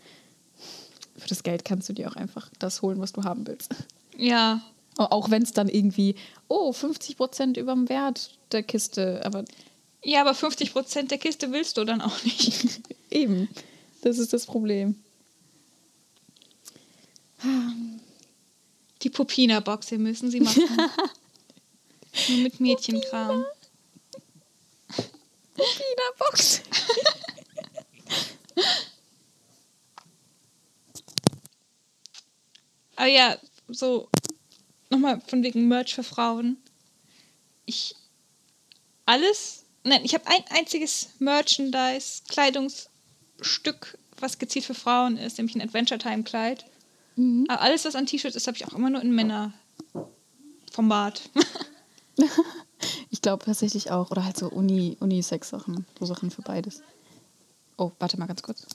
[1.18, 3.74] für das Geld kannst du dir auch einfach das holen, was du haben willst.
[4.16, 4.62] Ja,
[4.98, 6.14] Auch wenn es dann irgendwie,
[6.48, 9.44] oh, 50 Prozent über dem Wert der Kiste, aber
[10.04, 12.82] ja, aber 50% der Kiste willst du dann auch nicht.
[13.10, 13.50] eben,
[14.04, 15.02] das ist das Problem.
[19.02, 20.64] Die Pupina-Box, wir müssen sie machen.
[22.28, 23.46] Nur mit Mädchenkram.
[26.18, 26.62] Box.
[32.96, 33.38] Aber ja,
[33.70, 34.10] so
[34.90, 36.58] nochmal von wegen Merch für Frauen.
[37.66, 37.96] Ich
[39.06, 45.62] alles, nein, ich habe ein einziges Merchandise, Kleidungsstück, was gezielt für Frauen ist, nämlich ein
[45.62, 46.66] Adventure Time Kleid.
[47.48, 49.54] Aber alles, was an T-Shirts ist, habe ich auch immer nur in Männerformat.
[53.10, 54.12] Ich glaube tatsächlich auch.
[54.12, 55.86] Oder halt so Uni, Unisex-Sachen.
[56.00, 56.82] So Sachen für beides.
[57.78, 58.66] Oh, warte mal ganz kurz.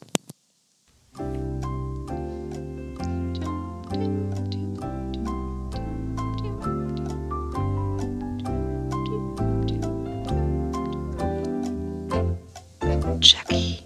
[13.21, 13.79] Chucky,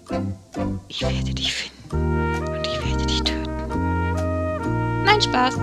[0.89, 3.28] ich werde dich finden und ich werde dich töten.
[5.09, 5.55] Nein, Spaß.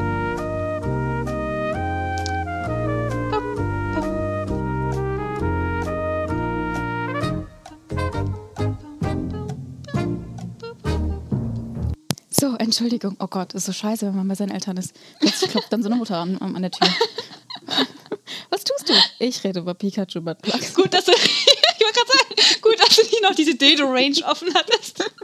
[12.29, 13.17] So, Entschuldigung.
[13.21, 14.95] Oh Gott, ist so scheiße, wenn man bei seinen Eltern ist.
[15.21, 16.89] Plötzlich klopft dann so eine Mutter an, an der Tür.
[18.51, 18.95] Was tust du?
[19.21, 20.75] Ich rede über Pikachu Plugs.
[20.75, 24.53] Gut, dass du, ich wollte gerade sagen, gut, dass du nicht noch diese Dildo-Range offen
[24.53, 25.05] hattest.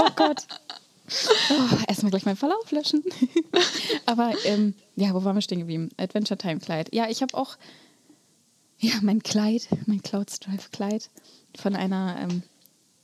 [0.00, 0.44] Oh Gott.
[1.50, 1.77] Oh,
[2.08, 3.04] erstmal gleich meinen Verlauf löschen.
[4.06, 5.90] Aber ähm, ja, wo waren wir stehen geblieben?
[5.96, 6.94] Adventure Time Kleid.
[6.94, 7.56] Ja, ich habe auch
[8.78, 11.10] ja, mein Kleid, mein Cloud Strife Kleid
[11.56, 12.42] von einer ähm,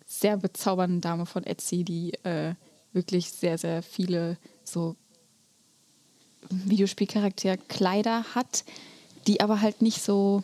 [0.07, 2.55] sehr bezaubernden Dame von Etsy, die äh,
[2.93, 4.95] wirklich sehr, sehr viele so
[6.51, 8.65] Videospielcharakter-Kleider hat,
[9.27, 10.43] die aber halt nicht so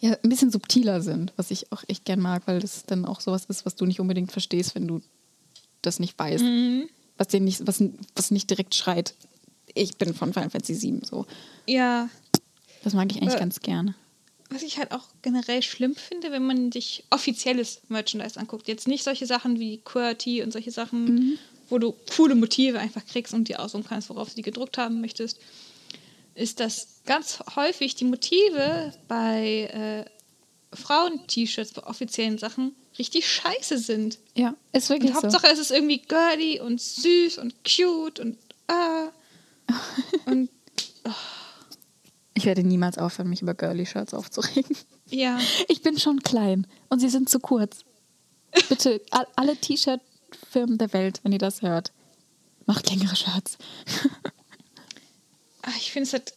[0.00, 3.20] ja, ein bisschen subtiler sind, was ich auch echt gern mag, weil das dann auch
[3.20, 5.00] sowas ist, was du nicht unbedingt verstehst, wenn du
[5.82, 6.42] das nicht weißt.
[6.44, 7.82] Weil was, den nicht, was,
[8.16, 9.14] was nicht direkt schreit.
[9.74, 11.26] Ich bin von Final Fantasy 7 so.
[11.66, 12.08] Ja,
[12.84, 13.94] Das mag ich eigentlich Äh, ganz gerne.
[14.50, 18.68] was ich halt auch generell schlimm finde, wenn man sich offizielles Merchandise anguckt.
[18.68, 21.38] Jetzt nicht solche Sachen wie QWERTY und solche Sachen,
[21.70, 25.00] wo du coole Motive einfach kriegst und dir aussuchen kannst, worauf du die gedruckt haben
[25.00, 25.38] möchtest.
[26.34, 34.18] Ist, dass ganz häufig die Motive bei äh, Frauen-T-Shirts, bei offiziellen Sachen, richtig scheiße sind.
[34.34, 35.22] Ja, ist Und wirklich so.
[35.22, 38.36] Hauptsache es ist irgendwie girly und süß und cute und
[38.68, 39.08] ah.
[40.26, 40.50] und
[42.34, 44.76] Ich werde niemals aufhören, mich über Girly-Shirts aufzuregen.
[45.10, 45.38] ja.
[45.68, 47.80] Ich bin schon klein und sie sind zu kurz.
[48.68, 51.92] Bitte, all- alle T-Shirt-Firmen der Welt, wenn ihr das hört,
[52.66, 53.58] macht längere Shirts.
[55.62, 56.34] Ah, Ich finde es halt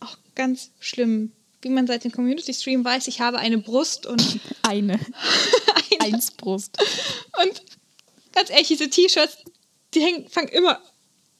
[0.00, 1.32] auch ganz schlimm.
[1.60, 4.98] Wie man seit dem Community-Stream weiß, ich habe eine Brust und, Eine.
[6.00, 6.78] Eins Brust.
[7.42, 7.62] und
[8.32, 9.38] ganz ehrlich, diese T-Shirts,
[9.94, 10.80] die hängen, fangen immer,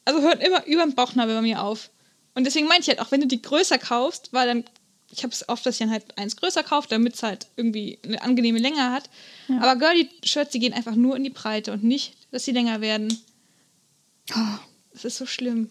[0.05, 1.91] also hören immer über dem Bauchnabel bei mir auf.
[2.35, 4.65] Und deswegen meinte ich halt, auch wenn du die größer kaufst, weil dann,
[5.11, 7.99] ich habe es oft, dass ich dann halt eins größer kaufe, damit es halt irgendwie
[8.05, 9.11] eine angenehme Länge hat.
[9.49, 9.61] Ja.
[9.61, 13.19] Aber Girly-Shirts, die gehen einfach nur in die Breite und nicht, dass sie länger werden.
[14.93, 15.71] Das ist so schlimm.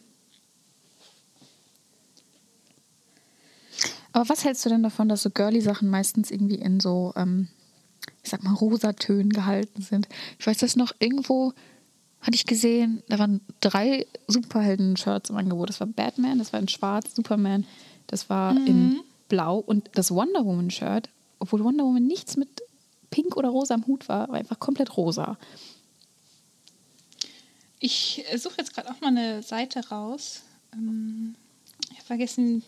[4.14, 7.48] Aber was hältst du denn davon, dass so Girly-Sachen meistens irgendwie in so, ähm,
[8.24, 10.08] ich sag mal, Rosatönen gehalten sind?
[10.40, 11.54] Ich weiß das noch, irgendwo
[12.22, 15.70] hatte ich gesehen, da waren drei Superhelden-Shirts im Angebot.
[15.70, 17.66] Das war Batman, das war in Schwarz, Superman,
[18.08, 21.10] das war in Blau und das Wonder Woman-Shirt,
[21.40, 22.62] obwohl Wonder Woman nichts mit
[23.10, 25.38] Pink oder Rosa am Hut war, war einfach komplett rosa.
[27.80, 30.44] Ich suche jetzt gerade auch mal eine Seite raus.
[30.74, 31.36] Ähm,
[31.90, 32.64] ich habe vergessen,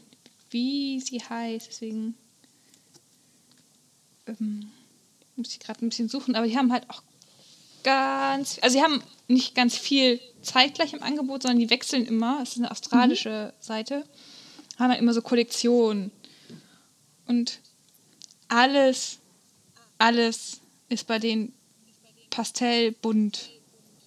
[0.49, 2.15] wie sie heißt, deswegen
[4.25, 4.71] ähm,
[5.35, 6.35] muss ich gerade ein bisschen suchen.
[6.35, 7.03] Aber die haben halt auch
[7.83, 12.39] ganz, also sie haben nicht ganz viel zeitgleich im Angebot, sondern die wechseln immer.
[12.41, 14.03] Es ist eine australische Seite.
[14.77, 16.11] Haben halt immer so Kollektionen.
[17.27, 17.59] Und
[18.47, 19.19] alles,
[19.97, 20.59] alles
[20.89, 21.53] ist bei denen
[22.29, 23.49] pastellbunt.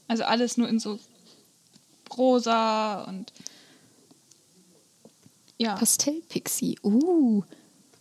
[0.08, 0.98] Also alles nur in so
[2.16, 3.32] rosa und
[5.58, 5.74] ja.
[5.74, 6.78] Pastell-Pixie.
[6.82, 7.42] Uh,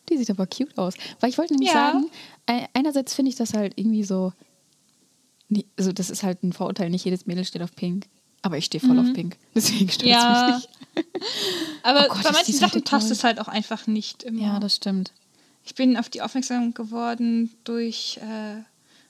[0.10, 0.94] die sieht aber cute aus.
[1.20, 1.92] Weil ich wollte nämlich Ja.
[1.92, 2.10] sagen,
[2.48, 4.34] ei- einerseits finde ich das halt irgendwie so,
[5.78, 8.08] also das ist halt ein Vorurteil, nicht jedes Mädel steht auf Pink.
[8.42, 9.38] Aber ich stehe voll auf Pink.
[9.56, 10.10] Deswegen stört es Mhm.
[10.12, 10.56] Ja.
[10.56, 11.16] mich nicht.
[11.84, 14.42] Aber Oh Gott, bei manchen Sachen passt es halt auch einfach nicht immer.
[14.42, 15.12] Ja, das stimmt.
[15.64, 18.62] ich bin auf die aufmerksam geworden durch, äh,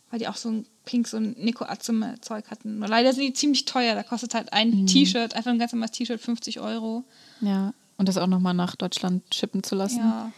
[0.09, 2.79] weil die auch so ein Pink, so ein Nico Atsume Zeug hatten.
[2.79, 3.93] Nur leider sind die ziemlich teuer.
[3.95, 4.87] Da kostet halt ein Mhm.
[4.87, 7.03] T-Shirt, einfach ein ganz normales T-Shirt 50 Euro.
[7.41, 7.73] Ja.
[7.97, 9.97] Und das auch nochmal nach Deutschland schippen zu lassen.
[9.99, 10.31] Ja.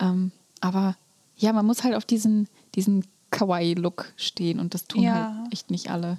[0.00, 0.96] Ähm, aber
[1.36, 5.34] ja, man muss halt auf diesen, diesen Kawaii-Look stehen und das tun Ja.
[5.42, 6.18] halt echt nicht alle.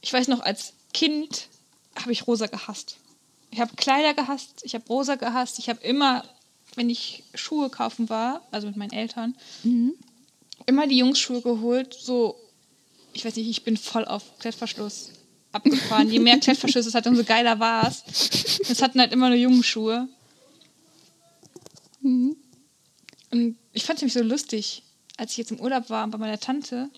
[0.00, 1.48] Ich weiß noch, als Kind
[1.96, 2.96] habe ich rosa gehasst.
[3.50, 5.58] Ich habe Kleider gehasst, ich habe rosa gehasst.
[5.58, 6.24] Ich habe immer,
[6.76, 9.34] wenn ich Schuhe kaufen war, also mit meinen Eltern,
[10.66, 11.94] immer die Jungsschuhe geholt.
[11.94, 12.36] So,
[13.12, 15.10] ich weiß nicht, ich bin voll auf Klettverschluss
[15.52, 16.08] abgefahren.
[16.10, 18.04] Je mehr Klettverschluss es hat, umso geiler war es.
[18.68, 19.38] Es hatten halt immer nur
[22.02, 22.36] Jungsschuhe.
[23.30, 24.82] Und ich fand es nämlich so lustig,
[25.16, 26.90] als ich jetzt im Urlaub war bei meiner Tante.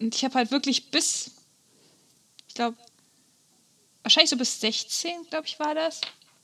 [0.00, 1.30] Und ich habe halt wirklich bis,
[2.48, 2.76] ich glaube,
[4.02, 6.00] wahrscheinlich so bis 16, glaube ich, war das,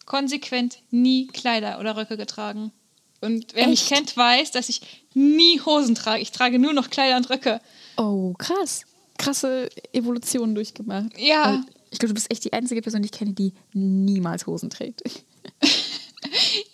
[0.07, 2.73] konsequent nie Kleider oder Röcke getragen.
[3.21, 3.93] Und wer mich Echt?
[3.93, 4.83] kennt, weiß, dass ich
[5.15, 6.21] nie Hosen trage.
[6.21, 7.61] Ich trage nur noch Kleider und Röcke.
[7.97, 8.83] Oh, krass.
[9.17, 11.19] Krasse Evolution durchgemacht.
[11.19, 11.55] Ja.
[11.55, 14.69] Weil Ich glaube, du bist echt die einzige Person, die ich kenne, die niemals Hosen
[14.69, 15.03] trägt.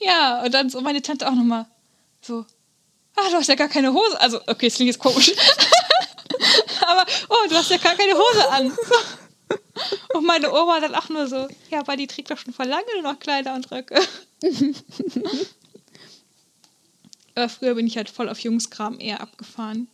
[0.00, 1.66] Ja, und dann so meine Tante auch nochmal
[2.22, 2.44] so,
[3.16, 4.20] ah, du hast ja gar keine Hose.
[4.20, 5.32] Also, okay, es klingt jetzt komisch.
[6.86, 8.72] Aber, oh, du hast ja gar keine Hose an.
[10.14, 12.84] Und meine Oma dann auch nur so, ja, aber die trägt doch schon vor lange
[12.94, 13.98] nur noch Kleider und Röcke.
[17.34, 19.88] Aber früher bin ich halt voll auf Jungskram eher abgefahren.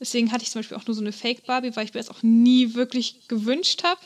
[0.00, 2.22] Deswegen hatte ich zum Beispiel auch nur so eine Fake-Barbie, weil ich mir das auch
[2.22, 4.00] nie wirklich gewünscht habe.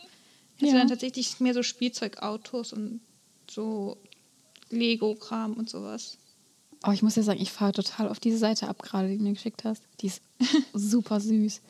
[0.57, 0.79] Ich hatte Ja.
[0.79, 3.01] dann tatsächlich mehr so Spielzeugautos und
[3.51, 3.97] so
[4.73, 6.19] Lego-Kram und sowas.
[6.85, 9.23] Oh, ich muss ja sagen, ich fahre total auf diese Seite ab, gerade die du
[9.23, 9.83] mir geschickt hast.
[10.01, 10.21] Die ist
[10.73, 11.61] super süß.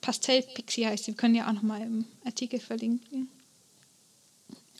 [0.00, 1.12] Pastell-Pixie heißt sie.
[1.12, 3.28] Wir können ja auch nochmal im Artikel verlinken.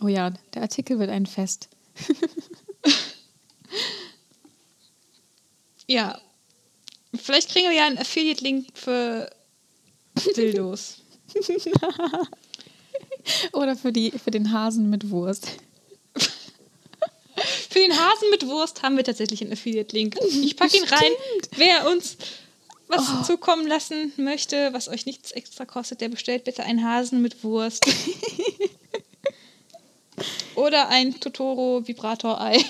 [0.01, 1.69] Oh ja, der Artikel wird ein Fest.
[5.93, 6.19] Ja.
[7.15, 9.31] Vielleicht kriegen wir ja einen Affiliate-Link für
[10.37, 11.03] Dildos.
[13.53, 15.49] Oder für, die, für den Hasen mit Wurst.
[17.73, 20.17] Für den Hasen mit Wurst haben wir tatsächlich einen Affiliate-Link.
[20.43, 21.11] Ich packe ihn rein.
[21.57, 22.19] Wer uns
[22.89, 23.23] was Oh.
[23.25, 27.87] zukommen lassen möchte, was euch nichts extra kostet, der bestellt bitte einen Hasen mit Wurst.
[30.55, 32.63] Oder ein Totoro-Vibrator-Ei.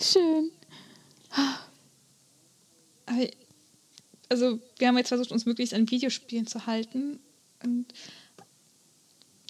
[0.00, 0.50] Schön.
[3.06, 3.26] Aber,
[4.28, 7.20] also, wir haben jetzt versucht, uns möglichst an Videospielen zu halten.
[7.62, 7.86] Und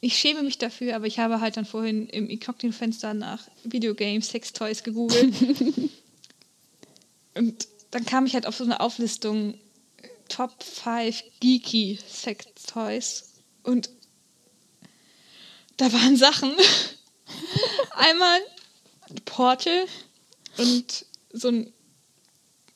[0.05, 4.82] ich schäme mich dafür, aber ich habe halt dann vorhin im Inkognito-Fenster nach Videogames, Sextoys
[4.82, 5.32] gegoogelt.
[7.36, 9.55] und dann kam ich halt auf so eine Auflistung
[10.28, 13.30] Top 5 Geeky Sextoys.
[13.62, 13.90] Und
[15.76, 16.50] da waren Sachen.
[17.94, 18.40] Einmal
[19.24, 19.84] Portal
[20.59, 21.72] und so ein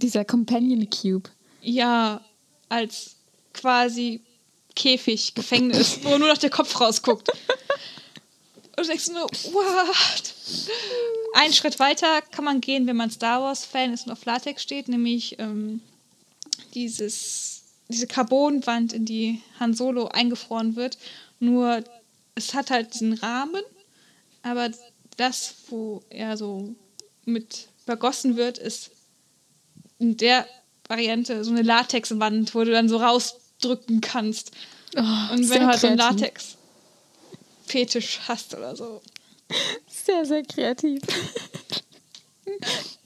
[0.00, 1.28] Dieser Companion Cube.
[1.60, 2.24] ja,
[2.68, 3.16] als
[3.52, 4.20] quasi
[4.76, 7.30] Käfig, Gefängnis, wo nur noch der Kopf rausguckt.
[7.30, 10.34] Und du denkst nur, what?
[11.34, 14.88] Einen Schritt weiter kann man gehen, wenn man Star Wars-Fan ist und auf Latex steht,
[14.88, 15.80] nämlich ähm,
[16.74, 20.98] dieses, diese Carbonwand, in die Han Solo eingefroren wird.
[21.40, 21.82] Nur
[22.34, 23.62] es hat halt diesen Rahmen,
[24.42, 24.70] aber
[25.16, 26.74] das, wo er so
[27.24, 28.90] mit übergossen wird, ist
[29.98, 30.46] in der
[30.86, 33.00] Variante so eine Latexwand, wo du dann so
[33.56, 34.52] rausdrücken kannst.
[34.96, 35.00] Oh,
[35.32, 35.98] Und wenn du halt so einen.
[35.98, 39.02] Latex-Fetisch hast oder so.
[39.88, 41.02] Sehr, sehr kreativ.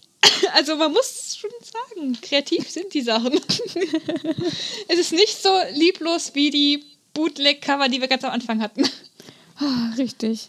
[0.54, 3.32] Also man muss schon sagen, kreativ sind die Sachen.
[4.88, 6.84] es ist nicht so lieblos wie die
[7.14, 8.88] Bootleg-Cover, die wir ganz am Anfang hatten.
[9.56, 10.48] Ah, richtig.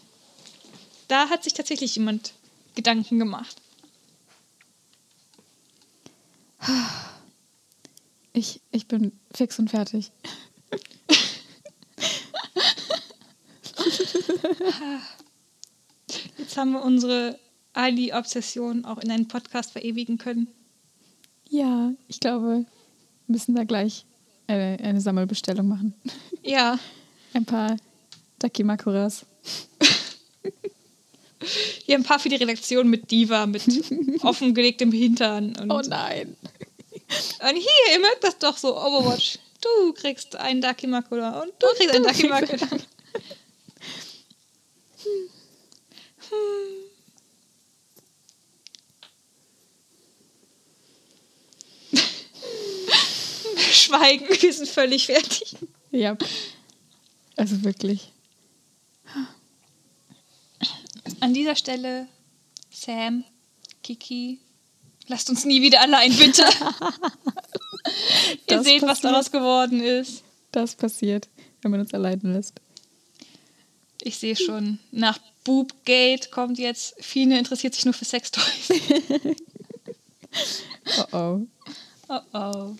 [1.08, 2.32] Da hat sich tatsächlich jemand
[2.74, 3.56] Gedanken gemacht.
[8.32, 10.10] Ich, ich bin fix und fertig.
[16.38, 17.38] Jetzt haben wir unsere
[17.72, 20.48] Ali-Obsession auch in einen Podcast verewigen können.
[21.48, 22.64] Ja, ich glaube,
[23.26, 24.04] wir müssen da gleich
[24.46, 25.94] eine, eine Sammelbestellung machen.
[26.42, 26.78] Ja,
[27.34, 27.76] Ein paar
[28.38, 29.24] Dakimakuras.
[31.84, 33.62] hier ein paar für die Redaktion mit Diva, mit
[34.22, 35.56] offengelegtem Hintern.
[35.56, 36.36] Und, Oh nein.
[37.40, 39.38] Und hier, ihr mögt das doch so, Overwatch.
[39.60, 42.78] Du kriegst einen Dakimakura und du kriegst einen du kriegst Dakimakura.
[53.56, 55.56] Schweigen, wir sind völlig fertig.
[55.90, 56.16] Ja.
[57.36, 58.12] Also wirklich.
[61.20, 62.08] An dieser Stelle,
[62.70, 63.24] Sam,
[63.82, 64.40] Kiki,
[65.08, 66.44] lasst uns nie wieder allein, bitte.
[68.48, 69.04] Ihr seht, was passiert.
[69.04, 70.22] daraus geworden ist.
[70.52, 71.28] Das passiert,
[71.62, 72.60] wenn man uns allein lässt.
[74.02, 78.68] Ich sehe schon, nach Boobgate kommt jetzt, Fine interessiert sich nur für Sextoys.
[81.12, 81.46] Oh oh.
[82.08, 82.76] Oh oh.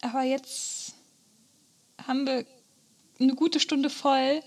[0.00, 0.94] Aber jetzt
[2.06, 2.44] haben wir
[3.20, 4.42] eine gute Stunde voll,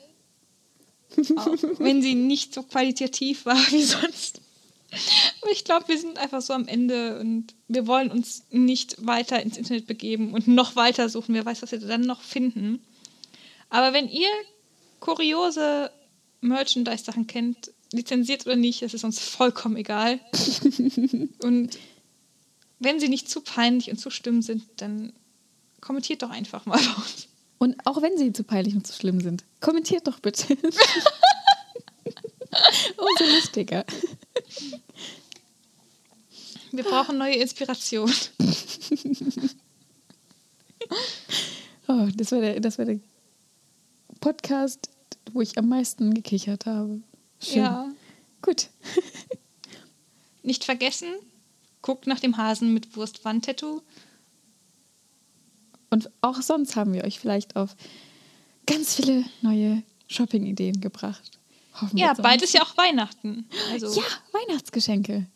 [1.38, 4.42] auch wenn sie nicht so qualitativ war wie sonst.
[5.42, 9.42] Aber ich glaube, wir sind einfach so am Ende und wir wollen uns nicht weiter
[9.42, 11.36] ins Internet begeben und noch weiter suchen.
[11.36, 12.80] Wer weiß, was wir dann noch finden.
[13.70, 14.30] Aber wenn ihr
[15.00, 15.92] kuriose
[16.42, 20.20] Merchandise-Sachen kennt, lizenziert oder nicht, das ist uns vollkommen egal.
[21.42, 21.78] und
[22.80, 25.14] wenn sie nicht zu peinlich und zu schlimm sind, dann
[25.82, 27.28] kommentiert doch einfach mal bei uns.
[27.66, 30.54] Und auch wenn sie zu peinlich und zu schlimm sind, kommentiert doch bitte.
[32.96, 33.84] Umso lustiger.
[36.72, 38.14] Wir brauchen neue Inspiration.
[41.88, 43.00] Oh, das war der, das war der
[44.20, 44.90] Podcast,
[45.34, 47.02] wo ich am meisten gekichert habe.
[47.40, 47.58] Schön.
[47.58, 47.92] Ja.
[48.42, 48.70] Gut.
[50.44, 51.08] Nicht vergessen,
[51.82, 53.82] guckt nach dem Hasen mit Wurstwand-Tattoo.
[55.90, 57.76] Und auch sonst haben wir euch vielleicht auf
[58.66, 61.32] ganz viele neue Shopping-Ideen gebracht.
[61.80, 63.48] Hoffen Ja, bald ist ja auch Weihnachten.
[63.72, 65.28] Also Ja, Weihnachtsgeschenke.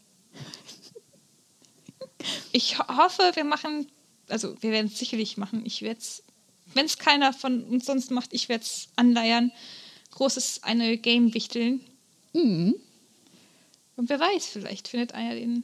[2.51, 3.87] ich ho hoffe, wir machen,
[4.27, 5.65] also wir werden es sicherlich machen.
[5.65, 6.23] Ich werde es,
[6.73, 9.51] wenn es keiner von uns sonst macht, ich werde es anleiern.
[10.11, 11.81] Großes eine Game wichteln.
[12.33, 12.75] Mhm.
[13.95, 15.63] Und wer weiß, vielleicht findet einer den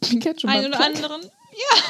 [0.00, 1.22] Pikachu einen oder anderen.
[1.56, 1.82] Ja.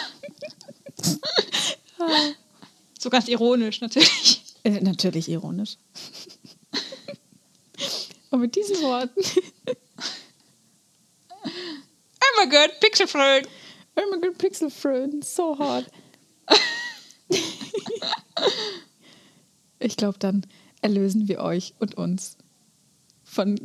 [2.98, 4.42] so ganz ironisch natürlich.
[4.64, 5.76] Äh, natürlich ironisch.
[8.30, 9.22] Und mit diesen Worten,
[12.36, 13.46] Oh my god, Pixelflöhen.
[13.96, 15.90] oh my god, Pixel Friend, so hard.
[19.78, 20.46] ich glaube dann,
[20.82, 22.36] erlösen wir euch und uns
[23.24, 23.58] von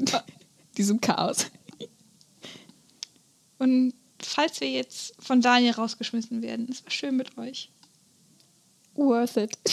[0.78, 1.48] diesem Chaos.
[3.58, 3.94] Und
[4.26, 7.70] falls wir jetzt von Daniel rausgeschmissen werden, es war schön mit euch.
[8.96, 9.58] Worth it.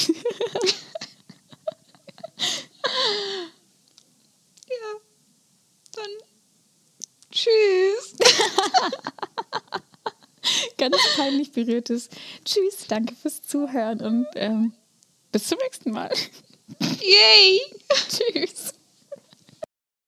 [4.68, 5.00] Ja.
[5.96, 6.10] Dann
[7.30, 8.16] tschüss.
[10.76, 12.10] Ganz peinlich berührtes.
[12.44, 14.72] Tschüss, danke fürs Zuhören und ähm,
[15.32, 16.12] bis zum nächsten Mal.
[17.00, 17.60] Yay.
[18.08, 18.74] Tschüss.